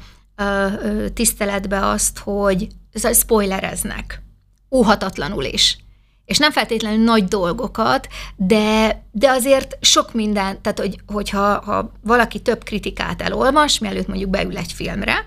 tiszteletbe 1.15 1.87
azt, 1.87 2.19
hogy 2.19 2.67
spoilereznek. 3.13 4.23
Óhatatlanul 4.71 5.45
is. 5.45 5.79
és 6.25 6.39
nem 6.39 6.51
feltétlenül 6.51 7.05
nagy 7.05 7.25
dolgokat, 7.25 8.09
de, 8.37 9.03
de 9.11 9.31
azért 9.31 9.79
sok 9.81 10.13
minden, 10.15 10.63
tehát 10.63 10.79
hogy, 10.79 11.01
hogyha 11.07 11.61
ha 11.61 11.93
valaki 12.03 12.41
több 12.41 12.65
kritikát 12.65 13.23
elolvas, 13.23 13.79
mielőtt 13.79 14.07
mondjuk 14.07 14.31
beül 14.31 14.57
egy 14.57 14.73
filmre, 14.73 15.27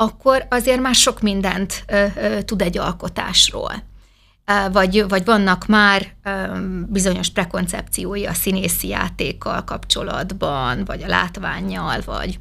akkor 0.00 0.46
azért 0.50 0.80
már 0.80 0.94
sok 0.94 1.20
mindent 1.20 1.84
ö, 1.86 2.04
ö, 2.16 2.42
tud 2.42 2.62
egy 2.62 2.78
alkotásról. 2.78 3.72
Vagy, 4.72 5.08
vagy 5.08 5.24
vannak 5.24 5.66
már 5.66 6.06
ö, 6.24 6.30
bizonyos 6.86 7.30
prekoncepciói 7.30 8.26
a 8.26 8.32
színészi 8.32 8.88
játékkal 8.88 9.64
kapcsolatban, 9.64 10.84
vagy 10.84 11.02
a 11.02 11.06
látványjal, 11.06 12.00
vagy 12.04 12.38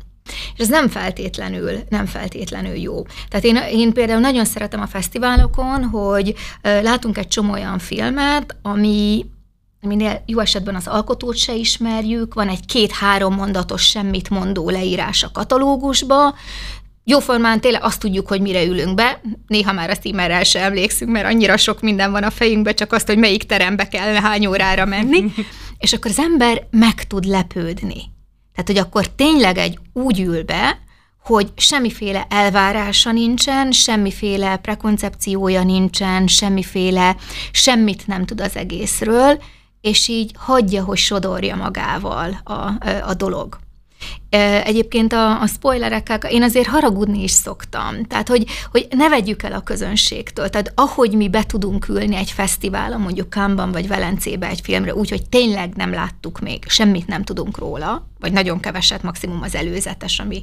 és 0.56 0.60
ez 0.60 0.68
nem 0.68 0.88
feltétlenül, 0.88 1.72
nem 1.90 2.06
feltétlenül 2.06 2.76
jó. 2.76 3.06
Tehát 3.30 3.46
én, 3.46 3.56
én 3.56 3.94
például 3.94 4.20
nagyon 4.20 4.46
szeretem 4.46 4.82
a 4.82 4.88
fesztiválokon, 4.88 5.84
hogy 5.84 6.36
látunk 6.62 7.18
egy 7.18 7.28
csomó 7.28 7.52
olyan 7.52 7.80
filmet, 7.80 8.56
ami 8.62 9.26
aminél 9.82 10.24
jó 10.26 10.40
esetben 10.40 10.76
az 10.76 10.88
alkotót 10.88 11.36
se 11.38 11.54
ismerjük, 11.54 12.34
van 12.34 12.48
egy 12.48 12.66
két-három 12.66 13.36
mondatos 13.36 13.88
semmit 13.88 14.30
mondó 14.30 14.70
leírás 14.70 15.24
a 15.24 15.32
katalógusba, 15.32 16.36
Jóformán 17.10 17.62
tényleg 17.62 17.84
azt 17.84 18.00
tudjuk, 18.00 18.28
hogy 18.28 18.42
mire 18.42 18.64
ülünk 18.64 18.96
be, 18.96 19.22
néha 19.48 19.74
már 19.74 19.90
a 19.90 19.98
címerrel 19.98 20.44
se 20.44 20.60
emlékszünk, 20.62 21.12
mert 21.12 21.26
annyira 21.26 21.58
sok 21.58 21.82
minden 21.82 22.12
van 22.12 22.24
a 22.24 22.30
fejünkbe, 22.30 22.74
csak 22.74 22.94
azt, 22.94 23.08
hogy 23.08 23.18
melyik 23.18 23.44
terembe 23.44 23.88
kell 23.88 24.14
hány 24.14 24.46
órára 24.46 24.86
menni, 24.86 25.34
és 25.78 25.94
akkor 25.94 26.12
az 26.12 26.20
ember 26.20 26.68
meg 26.72 27.08
tud 27.08 27.26
lepődni. 27.26 28.02
Tehát, 28.54 28.68
hogy 28.68 28.78
akkor 28.78 29.08
tényleg 29.08 29.58
egy 29.58 29.80
úgy 29.94 30.20
ül 30.20 30.44
be, 30.44 30.80
hogy 31.24 31.52
semmiféle 31.56 32.26
elvárása 32.30 33.12
nincsen, 33.12 33.72
semmiféle 33.72 34.58
prekoncepciója 34.58 35.64
nincsen, 35.64 36.28
semmiféle, 36.28 37.16
semmit 37.52 38.08
nem 38.08 38.26
tud 38.26 38.42
az 38.42 38.56
egészről, 38.56 39.42
és 39.82 40.08
így 40.08 40.32
hagyja, 40.38 40.84
hogy 40.84 40.98
sodorja 40.98 41.56
magával 41.56 42.42
a, 42.44 42.54
a 43.08 43.14
dolog. 43.14 43.60
Egyébként 44.64 45.14
a, 45.14 45.42
a 45.42 45.48
spoilerekkel 45.48 46.18
én 46.18 46.44
azért 46.44 46.68
haragudni 46.68 47.24
is 47.24 47.32
szoktam. 47.32 48.04
Tehát, 48.06 48.28
hogy, 48.28 48.46
hogy 48.72 48.88
ne 48.90 49.10
vegyük 49.10 49.44
el 49.44 49.54
a 49.54 49.62
közönségtől. 49.62 50.50
Tehát 50.50 50.72
ahogy 50.76 51.14
mi 51.14 51.30
be 51.30 51.44
tudunk 51.44 51.88
ülni 51.88 52.16
egy 52.16 52.32
fesztiválon, 52.32 53.02
mondjuk 53.02 53.30
Kámban 53.30 53.72
vagy 53.72 53.88
Velencébe 53.88 54.48
egy 54.48 54.62
filmre, 54.62 54.96
úgy, 54.96 55.10
hogy 55.10 55.30
tényleg 55.30 55.74
nem 55.76 55.94
láttuk 55.94 56.40
még, 56.40 56.64
semmit 56.68 57.08
nem 57.08 57.24
tudunk 57.24 57.58
róla, 57.58 58.08
vagy 58.20 58.32
nagyon 58.32 58.60
keveset, 58.60 59.04
maximum 59.04 59.42
az 59.42 59.56
előzetes, 59.56 60.20
ami 60.20 60.42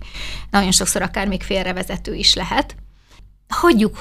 nagyon 0.50 0.72
sokszor 0.72 1.02
akár 1.02 1.28
még 1.28 1.42
félrevezető 1.42 2.14
is 2.14 2.34
lehet. 2.34 2.76
Hagyjuk, 3.48 3.98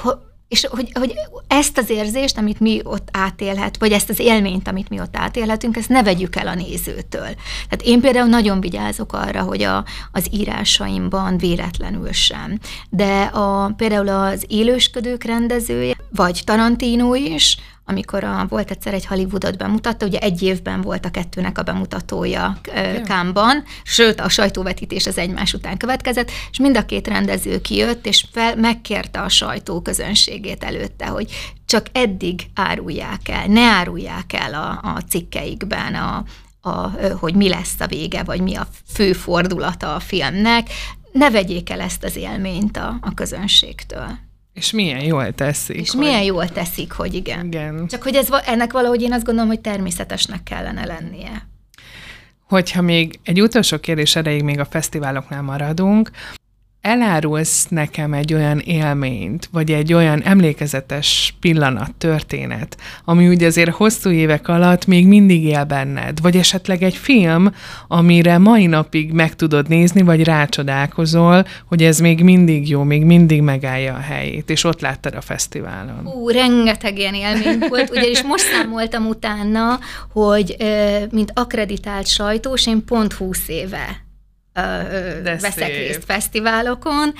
és 0.55 0.67
hogy, 0.69 0.91
hogy 0.93 1.13
ezt 1.47 1.77
az 1.77 1.89
érzést, 1.89 2.37
amit 2.37 2.59
mi 2.59 2.81
ott 2.83 3.07
átélhet, 3.11 3.77
vagy 3.77 3.91
ezt 3.91 4.09
az 4.09 4.19
élményt, 4.19 4.67
amit 4.67 4.89
mi 4.89 4.99
ott 4.99 5.17
átélhetünk, 5.17 5.77
ezt 5.77 5.89
ne 5.89 6.03
vegyük 6.03 6.35
el 6.35 6.47
a 6.47 6.55
nézőtől. 6.55 7.29
Tehát 7.69 7.81
én 7.83 8.01
például 8.01 8.27
nagyon 8.27 8.59
vigyázok 8.59 9.13
arra, 9.13 9.41
hogy 9.41 9.63
a, 9.63 9.85
az 10.11 10.27
írásaimban 10.31 11.37
véletlenül 11.37 12.11
sem. 12.11 12.59
De 12.89 13.21
a, 13.21 13.73
például 13.77 14.07
az 14.09 14.45
élősködők 14.47 15.23
rendezője, 15.23 15.95
vagy 16.11 16.41
Tarantino 16.45 17.13
is, 17.13 17.57
amikor 17.85 18.23
a, 18.23 18.45
volt 18.49 18.71
egyszer 18.71 18.93
egy 18.93 19.05
Hollywoodot 19.05 19.57
bemutatta, 19.57 20.05
ugye 20.05 20.19
egy 20.19 20.41
évben 20.41 20.81
volt 20.81 21.05
a 21.05 21.11
kettőnek 21.11 21.57
a 21.57 21.63
bemutatója 21.63 22.57
Kámban, 23.05 23.63
sőt 23.83 24.19
a 24.19 24.29
sajtóvetítés 24.29 25.05
az 25.05 25.17
egymás 25.17 25.53
után 25.53 25.77
következett, 25.77 26.31
és 26.51 26.59
mind 26.59 26.77
a 26.77 26.85
két 26.85 27.07
rendező 27.07 27.61
kijött, 27.61 28.05
és 28.05 28.25
fel, 28.31 28.55
megkérte 28.55 29.21
a 29.21 29.29
sajtó 29.29 29.81
közönségét 29.81 30.63
előtte, 30.63 31.05
hogy 31.05 31.31
csak 31.65 31.85
eddig 31.91 32.41
árulják 32.53 33.29
el, 33.29 33.47
ne 33.47 33.61
árulják 33.61 34.33
el 34.33 34.53
a, 34.53 34.89
a 34.93 34.99
cikkeikben 35.09 35.95
a, 35.95 36.23
a, 36.61 36.89
hogy 37.19 37.35
mi 37.35 37.49
lesz 37.49 37.79
a 37.79 37.87
vége, 37.87 38.23
vagy 38.23 38.41
mi 38.41 38.55
a 38.55 38.67
fő 38.93 39.13
fordulata 39.13 39.95
a 39.95 39.99
filmnek, 39.99 40.69
ne 41.11 41.29
vegyék 41.29 41.69
el 41.69 41.81
ezt 41.81 42.03
az 42.03 42.15
élményt 42.15 42.77
a, 42.77 42.97
a 43.01 43.13
közönségtől. 43.13 44.17
És 44.55 44.71
milyen 44.71 45.03
jól 45.03 45.33
teszik. 45.33 45.75
És 45.75 45.89
hogy... 45.89 45.99
milyen 45.99 46.21
jól 46.21 46.49
teszik, 46.49 46.91
hogy 46.91 47.13
igen. 47.13 47.45
igen. 47.45 47.87
Csak 47.87 48.03
hogy 48.03 48.15
ez, 48.15 48.27
ennek 48.45 48.71
valahogy 48.71 49.01
én 49.01 49.13
azt 49.13 49.25
gondolom, 49.25 49.49
hogy 49.49 49.61
természetesnek 49.61 50.43
kellene 50.43 50.85
lennie. 50.85 51.47
Hogyha 52.47 52.81
még 52.81 53.19
egy 53.23 53.41
utolsó 53.41 53.79
kérdés 53.79 54.15
erejéig 54.15 54.43
még 54.43 54.59
a 54.59 54.65
fesztiváloknál 54.65 55.41
maradunk, 55.41 56.11
elárulsz 56.85 57.67
nekem 57.69 58.13
egy 58.13 58.33
olyan 58.33 58.59
élményt, 58.59 59.49
vagy 59.51 59.71
egy 59.71 59.93
olyan 59.93 60.21
emlékezetes 60.21 61.35
pillanat, 61.39 61.95
történet, 61.97 62.77
ami 63.05 63.27
ugye 63.27 63.47
azért 63.47 63.69
hosszú 63.69 64.09
évek 64.09 64.47
alatt 64.47 64.85
még 64.85 65.07
mindig 65.07 65.43
él 65.43 65.63
benned, 65.63 66.21
vagy 66.21 66.35
esetleg 66.37 66.83
egy 66.83 66.95
film, 66.95 67.53
amire 67.87 68.37
mai 68.37 68.65
napig 68.65 69.11
meg 69.11 69.35
tudod 69.35 69.67
nézni, 69.67 70.01
vagy 70.01 70.23
rácsodálkozol, 70.23 71.45
hogy 71.65 71.83
ez 71.83 71.99
még 71.99 72.23
mindig 72.23 72.69
jó, 72.69 72.83
még 72.83 73.03
mindig 73.03 73.41
megállja 73.41 73.93
a 73.93 73.99
helyét, 73.99 74.49
és 74.49 74.63
ott 74.63 74.81
láttad 74.81 75.15
a 75.15 75.21
fesztiválon. 75.21 76.07
Ú, 76.07 76.29
rengeteg 76.29 76.97
ilyen 76.97 77.13
élmény 77.13 77.59
volt, 77.69 77.89
ugyanis 77.89 78.21
most 78.21 78.43
számoltam 78.43 79.07
utána, 79.07 79.79
hogy 80.13 80.55
mint 81.11 81.31
akreditált 81.35 82.07
sajtós, 82.07 82.67
én 82.67 82.85
pont 82.85 83.13
20 83.13 83.47
éve 83.47 84.04
De 84.55 85.21
veszek 85.23 85.51
szép. 85.51 85.67
részt 85.67 86.03
fesztiválokon, 86.05 87.13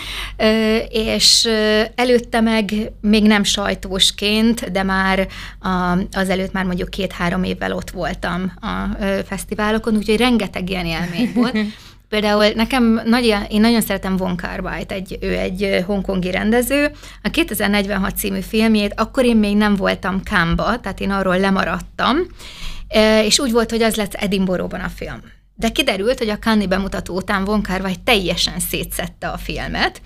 és 0.89 1.49
előtte 1.95 2.41
meg 2.41 2.73
még 3.01 3.23
nem 3.23 3.43
sajtósként, 3.43 4.71
de 4.71 4.83
már 4.83 5.27
azelőtt 6.11 6.51
már 6.51 6.65
mondjuk 6.65 6.89
két-három 6.89 7.43
évvel 7.43 7.73
ott 7.73 7.89
voltam 7.89 8.53
a 8.61 8.97
fesztiválokon, 9.27 9.95
úgyhogy 9.95 10.17
rengeteg 10.17 10.69
ilyen 10.69 10.85
élmény 10.85 11.31
volt. 11.35 11.57
Például 12.09 12.45
nekem 12.55 13.01
nagy, 13.05 13.35
én 13.49 13.61
nagyon 13.61 13.81
szeretem 13.81 14.17
Von 14.17 14.37
kar 14.37 14.85
egy, 14.87 15.17
ő 15.21 15.37
egy 15.37 15.83
hongkongi 15.85 16.31
rendező. 16.31 16.91
A 17.23 17.29
2046 17.29 18.17
című 18.17 18.39
filmjét 18.39 18.93
akkor 18.95 19.25
én 19.25 19.37
még 19.37 19.57
nem 19.57 19.75
voltam 19.75 20.23
Kámba, 20.23 20.79
tehát 20.79 20.99
én 20.99 21.11
arról 21.11 21.39
lemaradtam, 21.39 22.17
és 23.23 23.39
úgy 23.39 23.51
volt, 23.51 23.69
hogy 23.69 23.81
az 23.81 23.95
lett 23.95 24.13
Edinburghban 24.13 24.79
a 24.79 24.89
film. 24.89 25.21
De 25.55 25.69
kiderült, 25.69 26.17
hogy 26.17 26.29
a 26.29 26.39
Cannes 26.39 26.67
bemutató 26.67 27.15
után 27.15 27.43
Von 27.43 27.63
kar 27.63 27.91
teljesen 28.03 28.59
szétszette 28.59 29.27
a 29.27 29.37
filmet, 29.37 30.01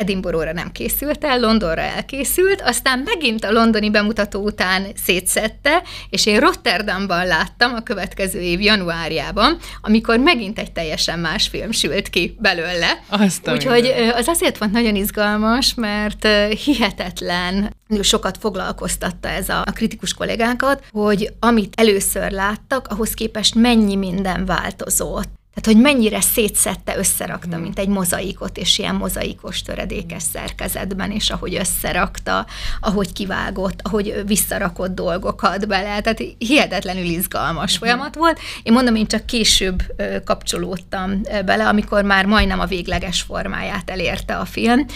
Edinburghra 0.00 0.52
nem 0.52 0.72
készült 0.72 1.24
el, 1.24 1.40
Londonra 1.40 1.80
elkészült, 1.80 2.60
aztán 2.60 2.98
megint 2.98 3.44
a 3.44 3.52
londoni 3.52 3.90
bemutató 3.90 4.42
után 4.42 4.86
szétszette, 5.04 5.82
és 6.10 6.26
én 6.26 6.40
Rotterdamban 6.40 7.26
láttam 7.26 7.74
a 7.74 7.82
következő 7.82 8.40
év 8.40 8.60
januárjában, 8.60 9.58
amikor 9.80 10.18
megint 10.18 10.58
egy 10.58 10.72
teljesen 10.72 11.18
más 11.18 11.48
film 11.48 11.70
sült 11.70 12.10
ki 12.10 12.36
belőle. 12.38 13.02
Azt 13.08 13.48
Úgyhogy 13.48 13.86
az 14.14 14.28
azért 14.28 14.58
volt 14.58 14.72
nagyon 14.72 14.94
izgalmas, 14.94 15.74
mert 15.74 16.28
hihetetlen 16.64 17.76
sokat 18.02 18.38
foglalkoztatta 18.40 19.28
ez 19.28 19.48
a, 19.48 19.60
a 19.66 19.72
kritikus 19.72 20.14
kollégákat, 20.14 20.84
hogy 20.92 21.32
amit 21.40 21.74
először 21.76 22.30
láttak, 22.30 22.86
ahhoz 22.88 23.14
képest 23.14 23.54
mennyi 23.54 23.96
minden 23.96 24.44
változott. 24.44 25.39
Tehát, 25.54 25.78
hogy 25.78 25.94
mennyire 25.94 26.20
szétszette, 26.20 26.98
összerakta, 26.98 27.54
hmm. 27.54 27.62
mint 27.62 27.78
egy 27.78 27.88
mozaikot, 27.88 28.58
és 28.58 28.78
ilyen 28.78 28.94
mozaikos 28.94 29.62
töredékes 29.62 30.22
szerkezetben, 30.22 31.10
és 31.10 31.30
ahogy 31.30 31.54
összerakta, 31.54 32.46
ahogy 32.80 33.12
kivágott, 33.12 33.80
ahogy 33.82 34.22
visszarakott 34.26 34.94
dolgokat 34.94 35.66
bele. 35.68 36.00
Tehát 36.00 36.22
hihetetlenül 36.38 37.04
izgalmas 37.04 37.70
hmm. 37.70 37.78
folyamat 37.78 38.14
volt. 38.14 38.38
Én 38.62 38.72
mondom, 38.72 38.94
én 38.94 39.06
csak 39.06 39.26
később 39.26 39.82
kapcsolódtam 40.24 41.20
bele, 41.44 41.68
amikor 41.68 42.04
már 42.04 42.26
majdnem 42.26 42.60
a 42.60 42.66
végleges 42.66 43.22
formáját 43.22 43.90
elérte 43.90 44.36
a 44.36 44.44
film, 44.44 44.86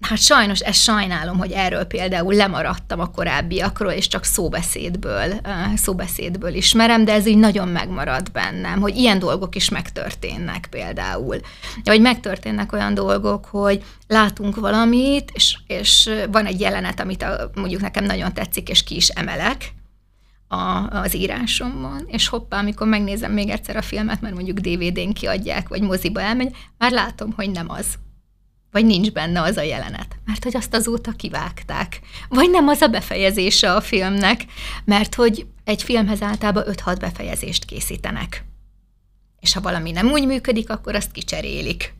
Hát 0.00 0.18
sajnos 0.18 0.60
ezt 0.60 0.82
sajnálom, 0.82 1.38
hogy 1.38 1.50
erről 1.50 1.84
például 1.84 2.34
lemaradtam 2.34 3.00
a 3.00 3.10
korábbiakról, 3.10 3.90
és 3.90 4.08
csak 4.08 4.24
szóbeszédből, 4.24 5.40
szóbeszédből 5.74 6.54
ismerem, 6.54 7.04
de 7.04 7.12
ez 7.12 7.26
így 7.26 7.38
nagyon 7.38 7.68
megmarad 7.68 8.32
bennem, 8.32 8.80
hogy 8.80 8.96
ilyen 8.96 9.18
dolgok 9.18 9.54
is 9.54 9.68
megtörténnek 9.68 10.66
például. 10.70 11.40
Vagy 11.84 12.00
megtörténnek 12.00 12.72
olyan 12.72 12.94
dolgok, 12.94 13.44
hogy 13.44 13.84
látunk 14.06 14.56
valamit, 14.56 15.30
és, 15.34 15.58
és 15.66 16.10
van 16.30 16.46
egy 16.46 16.60
jelenet, 16.60 17.00
amit 17.00 17.22
a, 17.22 17.50
mondjuk 17.54 17.80
nekem 17.80 18.04
nagyon 18.04 18.34
tetszik, 18.34 18.68
és 18.68 18.84
ki 18.84 18.96
is 18.96 19.08
emelek, 19.08 19.72
a, 20.48 20.86
az 20.90 21.14
írásomban, 21.14 22.04
és 22.06 22.28
hoppá, 22.28 22.58
amikor 22.58 22.86
megnézem 22.86 23.32
még 23.32 23.48
egyszer 23.48 23.76
a 23.76 23.82
filmet, 23.82 24.20
mert 24.20 24.34
mondjuk 24.34 24.58
DVD-n 24.58 25.12
kiadják, 25.12 25.68
vagy 25.68 25.82
moziba 25.82 26.20
elmegy, 26.20 26.56
már 26.78 26.90
látom, 26.90 27.32
hogy 27.36 27.50
nem 27.50 27.70
az 27.70 27.86
vagy 28.70 28.86
nincs 28.86 29.10
benne 29.10 29.40
az 29.40 29.56
a 29.56 29.62
jelenet, 29.62 30.16
mert 30.24 30.44
hogy 30.44 30.56
azt 30.56 30.74
azóta 30.74 31.12
kivágták. 31.12 32.00
Vagy 32.28 32.50
nem 32.50 32.68
az 32.68 32.80
a 32.80 32.88
befejezése 32.88 33.72
a 33.72 33.80
filmnek, 33.80 34.44
mert 34.84 35.14
hogy 35.14 35.46
egy 35.64 35.82
filmhez 35.82 36.22
általában 36.22 36.64
5-6 36.66 36.96
befejezést 37.00 37.64
készítenek. 37.64 38.44
És 39.40 39.52
ha 39.52 39.60
valami 39.60 39.90
nem 39.90 40.10
úgy 40.10 40.26
működik, 40.26 40.70
akkor 40.70 40.94
azt 40.94 41.12
kicserélik. 41.12 41.94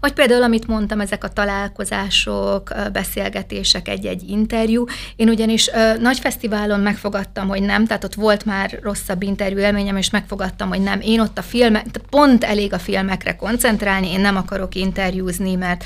Vagy 0.00 0.12
például, 0.12 0.42
amit 0.42 0.66
mondtam, 0.66 1.00
ezek 1.00 1.24
a 1.24 1.28
találkozások, 1.28 2.72
beszélgetések, 2.92 3.88
egy-egy 3.88 4.28
interjú. 4.28 4.84
Én 5.16 5.28
ugyanis 5.28 5.70
nagy 6.00 6.18
fesztiválon 6.18 6.80
megfogadtam, 6.80 7.48
hogy 7.48 7.62
nem, 7.62 7.86
tehát 7.86 8.04
ott 8.04 8.14
volt 8.14 8.44
már 8.44 8.78
rosszabb 8.82 9.22
interjú 9.22 9.58
élményem, 9.58 9.96
és 9.96 10.10
megfogadtam, 10.10 10.68
hogy 10.68 10.80
nem. 10.80 11.00
Én 11.00 11.20
ott 11.20 11.38
a 11.38 11.42
filmek, 11.42 11.86
pont 12.10 12.44
elég 12.44 12.72
a 12.72 12.78
filmekre 12.78 13.36
koncentrálni, 13.36 14.12
én 14.12 14.20
nem 14.20 14.36
akarok 14.36 14.74
interjúzni, 14.74 15.54
mert 15.54 15.84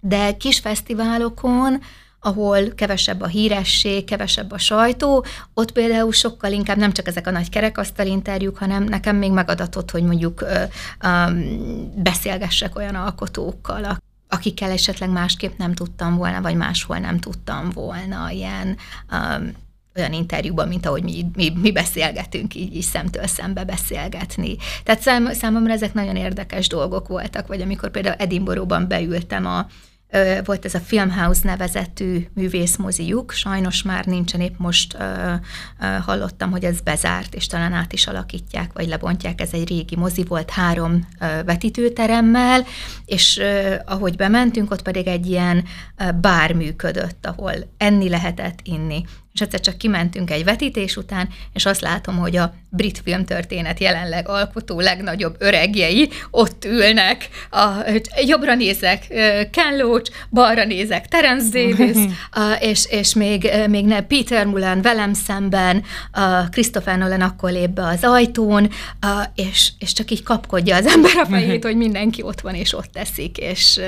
de 0.00 0.36
kis 0.36 0.58
fesztiválokon 0.58 1.80
ahol 2.24 2.74
kevesebb 2.74 3.20
a 3.20 3.26
híresség, 3.26 4.04
kevesebb 4.04 4.52
a 4.52 4.58
sajtó, 4.58 5.24
ott 5.54 5.72
például 5.72 6.12
sokkal 6.12 6.52
inkább 6.52 6.76
nem 6.76 6.92
csak 6.92 7.06
ezek 7.06 7.26
a 7.26 7.30
nagy 7.30 7.48
kerekasztal 7.48 8.06
interjúk, 8.06 8.58
hanem 8.58 8.84
nekem 8.84 9.16
még 9.16 9.30
megadatott, 9.32 9.90
hogy 9.90 10.02
mondjuk 10.02 10.40
ö, 10.40 10.62
ö, 11.00 11.30
beszélgessek 11.94 12.76
olyan 12.76 12.94
alkotókkal, 12.94 13.98
akikkel 14.28 14.70
esetleg 14.70 15.10
másképp 15.10 15.58
nem 15.58 15.74
tudtam 15.74 16.16
volna, 16.16 16.40
vagy 16.40 16.54
máshol 16.54 16.98
nem 16.98 17.18
tudtam 17.18 17.70
volna 17.70 18.30
ilyen 18.30 18.76
ö, 19.10 19.16
olyan 19.96 20.12
interjúban, 20.12 20.68
mint 20.68 20.86
ahogy 20.86 21.02
mi, 21.02 21.26
mi, 21.34 21.52
mi 21.60 21.72
beszélgetünk, 21.72 22.54
így, 22.54 22.76
így 22.76 22.82
szemtől 22.82 23.26
szembe 23.26 23.64
beszélgetni. 23.64 24.56
Tehát 24.84 25.00
szám, 25.00 25.32
számomra 25.32 25.72
ezek 25.72 25.94
nagyon 25.94 26.16
érdekes 26.16 26.68
dolgok 26.68 27.08
voltak, 27.08 27.46
vagy 27.46 27.60
amikor 27.60 27.90
például 27.90 28.14
Edinburghban 28.14 28.88
beültem 28.88 29.46
a, 29.46 29.66
volt 30.44 30.64
ez 30.64 30.74
a 30.74 30.80
Filmhouse 30.80 31.40
nevezetű 31.44 32.26
művészmoziuk, 32.34 33.30
sajnos 33.32 33.82
már 33.82 34.04
nincsen, 34.06 34.40
épp 34.40 34.54
most 34.56 34.96
hallottam, 36.04 36.50
hogy 36.50 36.64
ez 36.64 36.80
bezárt, 36.80 37.34
és 37.34 37.46
talán 37.46 37.72
át 37.72 37.92
is 37.92 38.06
alakítják, 38.06 38.72
vagy 38.72 38.88
lebontják, 38.88 39.40
ez 39.40 39.52
egy 39.52 39.68
régi 39.68 39.96
mozi 39.96 40.24
volt 40.24 40.50
három 40.50 41.08
vetítőteremmel, 41.44 42.64
és 43.04 43.40
ahogy 43.86 44.16
bementünk, 44.16 44.70
ott 44.70 44.82
pedig 44.82 45.06
egy 45.06 45.26
ilyen 45.26 45.64
bár 46.20 46.52
működött, 46.52 47.26
ahol 47.26 47.54
enni 47.76 48.08
lehetett, 48.08 48.58
inni 48.62 49.04
és 49.32 49.40
egyszer 49.40 49.60
csak 49.60 49.78
kimentünk 49.78 50.30
egy 50.30 50.44
vetítés 50.44 50.96
után, 50.96 51.28
és 51.52 51.66
azt 51.66 51.80
látom, 51.80 52.16
hogy 52.16 52.36
a 52.36 52.54
brit 52.68 53.00
filmtörténet 53.04 53.80
jelenleg 53.80 54.28
alkotó 54.28 54.80
legnagyobb 54.80 55.34
öregjei 55.38 56.08
ott 56.30 56.64
ülnek, 56.64 57.28
a, 57.50 57.66
jobbra 58.24 58.54
nézek 58.54 59.06
Ken 59.50 59.76
Loach, 59.76 60.10
balra 60.30 60.64
nézek 60.64 61.08
Terence 61.08 61.48
Davis, 61.58 61.96
és, 62.70 62.86
és 62.90 63.14
még, 63.14 63.50
még 63.68 63.84
ne 63.84 64.02
Peter 64.02 64.46
Mulan 64.46 64.82
velem 64.82 65.12
szemben, 65.12 65.82
Christopher 66.50 66.98
Nolan 66.98 67.20
akkor 67.20 67.50
lép 67.50 67.70
be 67.70 67.86
az 67.86 68.04
ajtón, 68.04 68.70
és, 69.34 69.72
és 69.78 69.92
csak 69.92 70.10
így 70.10 70.22
kapkodja 70.22 70.76
az 70.76 70.86
ember 70.86 71.16
a 71.16 71.26
fejét, 71.26 71.64
hogy 71.68 71.76
mindenki 71.76 72.22
ott 72.22 72.40
van 72.40 72.54
és 72.54 72.74
ott 72.74 72.92
teszik, 72.92 73.38
és, 73.38 73.80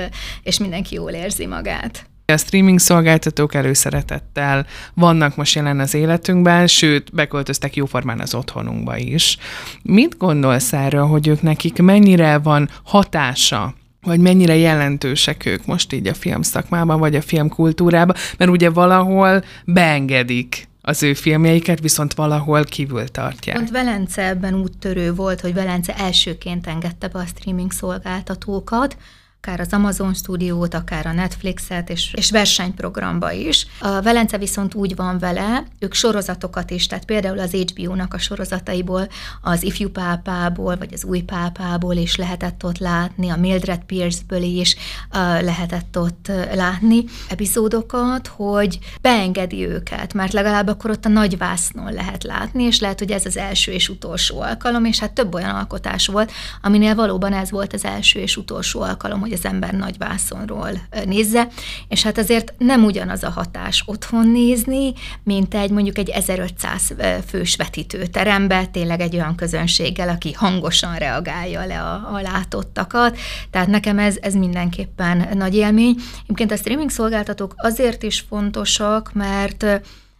és 0.43 0.59
mindenki 0.59 0.95
jól 0.95 1.11
érzi 1.11 1.45
magát. 1.45 2.05
A 2.27 2.37
streaming 2.37 2.79
szolgáltatók 2.79 3.53
előszeretettel 3.53 4.65
vannak 4.93 5.35
most 5.35 5.55
jelen 5.55 5.79
az 5.79 5.93
életünkben, 5.93 6.67
sőt, 6.67 7.13
beköltöztek 7.13 7.75
jóformán 7.75 8.19
az 8.19 8.33
otthonunkba 8.33 8.97
is. 8.97 9.37
Mit 9.81 10.17
gondolsz 10.17 10.73
erről, 10.73 11.05
hogy 11.05 11.27
ők 11.27 11.41
nekik 11.41 11.81
mennyire 11.81 12.37
van 12.37 12.69
hatása 12.83 13.73
vagy 14.01 14.19
mennyire 14.19 14.55
jelentősek 14.55 15.45
ők 15.45 15.65
most 15.65 15.93
így 15.93 16.07
a 16.07 16.13
film 16.13 16.41
szakmában, 16.41 16.99
vagy 16.99 17.15
a 17.15 17.21
filmkultúrában, 17.21 18.15
mert 18.37 18.51
ugye 18.51 18.69
valahol 18.69 19.43
beengedik 19.65 20.67
az 20.81 21.03
ő 21.03 21.13
filmjeiket, 21.13 21.79
viszont 21.79 22.13
valahol 22.13 22.63
kívül 22.63 23.07
tartják. 23.07 23.55
Pont 23.55 23.69
Velence 23.69 24.27
ebben 24.27 24.53
úttörő 24.53 25.13
volt, 25.13 25.41
hogy 25.41 25.53
Velence 25.53 25.95
elsőként 25.97 26.67
engedte 26.67 27.07
be 27.07 27.19
a 27.19 27.25
streaming 27.25 27.71
szolgáltatókat, 27.71 28.97
akár 29.45 29.59
az 29.59 29.73
Amazon 29.73 30.13
stúdiót, 30.13 30.73
akár 30.73 31.05
a 31.05 31.11
Netflixet, 31.11 31.89
és, 31.89 32.13
és 32.13 32.31
versenyprogramba 32.31 33.31
is. 33.31 33.67
A 33.79 34.01
Velence 34.01 34.37
viszont 34.37 34.73
úgy 34.73 34.95
van 34.95 35.19
vele, 35.19 35.63
ők 35.79 35.93
sorozatokat 35.93 36.71
is, 36.71 36.87
tehát 36.87 37.05
például 37.05 37.39
az 37.39 37.51
HBO-nak 37.51 38.13
a 38.13 38.17
sorozataiból, 38.17 39.07
az 39.41 39.63
ifjú 39.63 39.89
pápából, 39.89 40.77
vagy 40.77 40.93
az 40.93 41.03
új 41.03 41.21
pápából 41.21 41.95
is 41.95 42.15
lehetett 42.15 42.65
ott 42.65 42.77
látni, 42.77 43.29
a 43.29 43.35
Mildred 43.35 43.83
Pierce-ből 43.83 44.41
is 44.41 44.75
uh, 44.75 45.43
lehetett 45.43 45.97
ott 45.97 46.31
látni 46.53 47.03
epizódokat, 47.29 48.27
hogy 48.27 48.79
beengedi 49.01 49.67
őket, 49.67 50.13
mert 50.13 50.33
legalább 50.33 50.67
akkor 50.67 50.89
ott 50.89 51.05
a 51.05 51.09
nagy 51.09 51.37
vásznon 51.37 51.93
lehet 51.93 52.23
látni, 52.23 52.63
és 52.63 52.79
lehet, 52.79 52.99
hogy 52.99 53.11
ez 53.11 53.25
az 53.25 53.37
első 53.37 53.71
és 53.71 53.89
utolsó 53.89 54.41
alkalom, 54.41 54.85
és 54.85 54.99
hát 54.99 55.13
több 55.13 55.33
olyan 55.33 55.55
alkotás 55.55 56.07
volt, 56.07 56.31
aminél 56.61 56.95
valóban 56.95 57.33
ez 57.33 57.51
volt 57.51 57.73
az 57.73 57.85
első 57.85 58.19
és 58.19 58.37
utolsó 58.37 58.81
alkalom, 58.81 59.19
hogy 59.19 59.33
az 59.35 59.45
ember 59.45 59.73
nagy 59.73 59.97
vászonról 59.97 60.69
nézze, 61.05 61.47
és 61.87 62.03
hát 62.03 62.17
azért 62.17 62.53
nem 62.57 62.83
ugyanaz 62.83 63.23
a 63.23 63.29
hatás 63.29 63.83
otthon 63.85 64.27
nézni, 64.27 64.93
mint 65.23 65.53
egy 65.53 65.71
mondjuk 65.71 65.97
egy 65.97 66.09
1500 66.09 66.93
fős 67.27 67.55
vetítőterembe, 67.55 68.65
tényleg 68.65 68.99
egy 68.99 69.15
olyan 69.15 69.35
közönséggel, 69.35 70.09
aki 70.09 70.31
hangosan 70.31 70.95
reagálja 70.95 71.65
le 71.65 71.81
a, 71.81 72.13
a 72.13 72.21
látottakat. 72.21 73.17
Tehát 73.49 73.67
nekem 73.67 73.99
ez, 73.99 74.17
ez 74.21 74.33
mindenképpen 74.33 75.27
nagy 75.33 75.55
élmény. 75.55 75.95
Egyébként 76.23 76.51
a 76.51 76.57
streaming 76.57 76.89
szolgáltatók 76.89 77.53
azért 77.57 78.03
is 78.03 78.19
fontosak, 78.29 79.13
mert, 79.13 79.65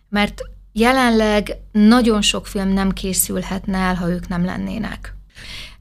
mert 0.09 0.41
jelenleg 0.71 1.57
nagyon 1.71 2.21
sok 2.21 2.47
film 2.47 2.69
nem 2.69 2.91
készülhetne 2.91 3.77
el, 3.77 3.95
ha 3.95 4.09
ők 4.09 4.27
nem 4.27 4.45
lennének 4.45 5.15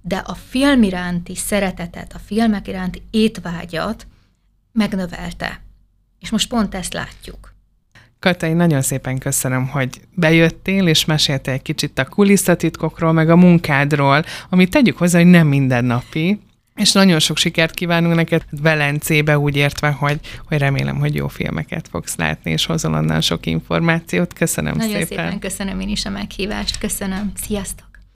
de 0.07 0.17
a 0.17 0.35
film 0.35 0.83
iránti 0.83 1.35
szeretetet, 1.35 2.13
a 2.15 2.19
filmek 2.19 2.69
iránti 2.69 3.03
étvágyat 3.11 4.07
megnövelte. 4.73 5.61
És 6.21 6.31
most 6.31 6.49
pont 6.49 6.75
ezt 6.75 6.93
látjuk. 6.93 7.55
Kata, 8.19 8.47
én 8.47 8.57
nagyon 8.57 8.83
szépen 8.83 9.19
köszönöm, 9.19 9.69
hogy 9.69 10.01
bejöttél, 10.15 10.87
és 10.87 11.05
meséltél 11.05 11.55
egy 11.55 11.63
kicsit 11.63 11.99
a 11.99 12.05
kulisszatitkokról, 12.05 13.13
meg 13.13 13.31
a 13.31 13.37
munkádról, 13.37 14.25
amit 14.51 14.71
tegyük 14.71 14.99
hozzá, 14.99 15.19
hogy 15.19 15.31
nem 15.31 15.47
mindennapi, 15.47 16.41
és 16.75 16.93
nagyon 16.93 17.19
sok 17.19 17.37
sikert 17.37 17.75
kívánunk 17.75 18.15
neked 18.15 18.43
Velencébe, 18.51 19.39
úgy 19.39 19.57
értve, 19.57 19.91
hogy, 19.91 20.21
hogy 20.49 20.59
remélem, 20.59 20.97
hogy 20.97 21.15
jó 21.15 21.29
filmeket 21.29 21.89
fogsz 21.89 22.17
látni, 22.17 22.51
és 22.51 22.67
hozol 22.67 22.95
onnan 22.95 23.21
sok 23.21 23.47
információt. 23.47 24.33
Köszönöm 24.33 24.77
nagyon 24.77 24.91
szépen. 24.91 25.17
Nagyon 25.17 25.25
szépen 25.25 25.39
köszönöm 25.39 25.81
én 25.81 25.89
is 25.89 26.05
a 26.05 26.11
meghívást. 26.11 26.79
Köszönöm. 26.79 27.33
Sziasztok! 27.35 27.94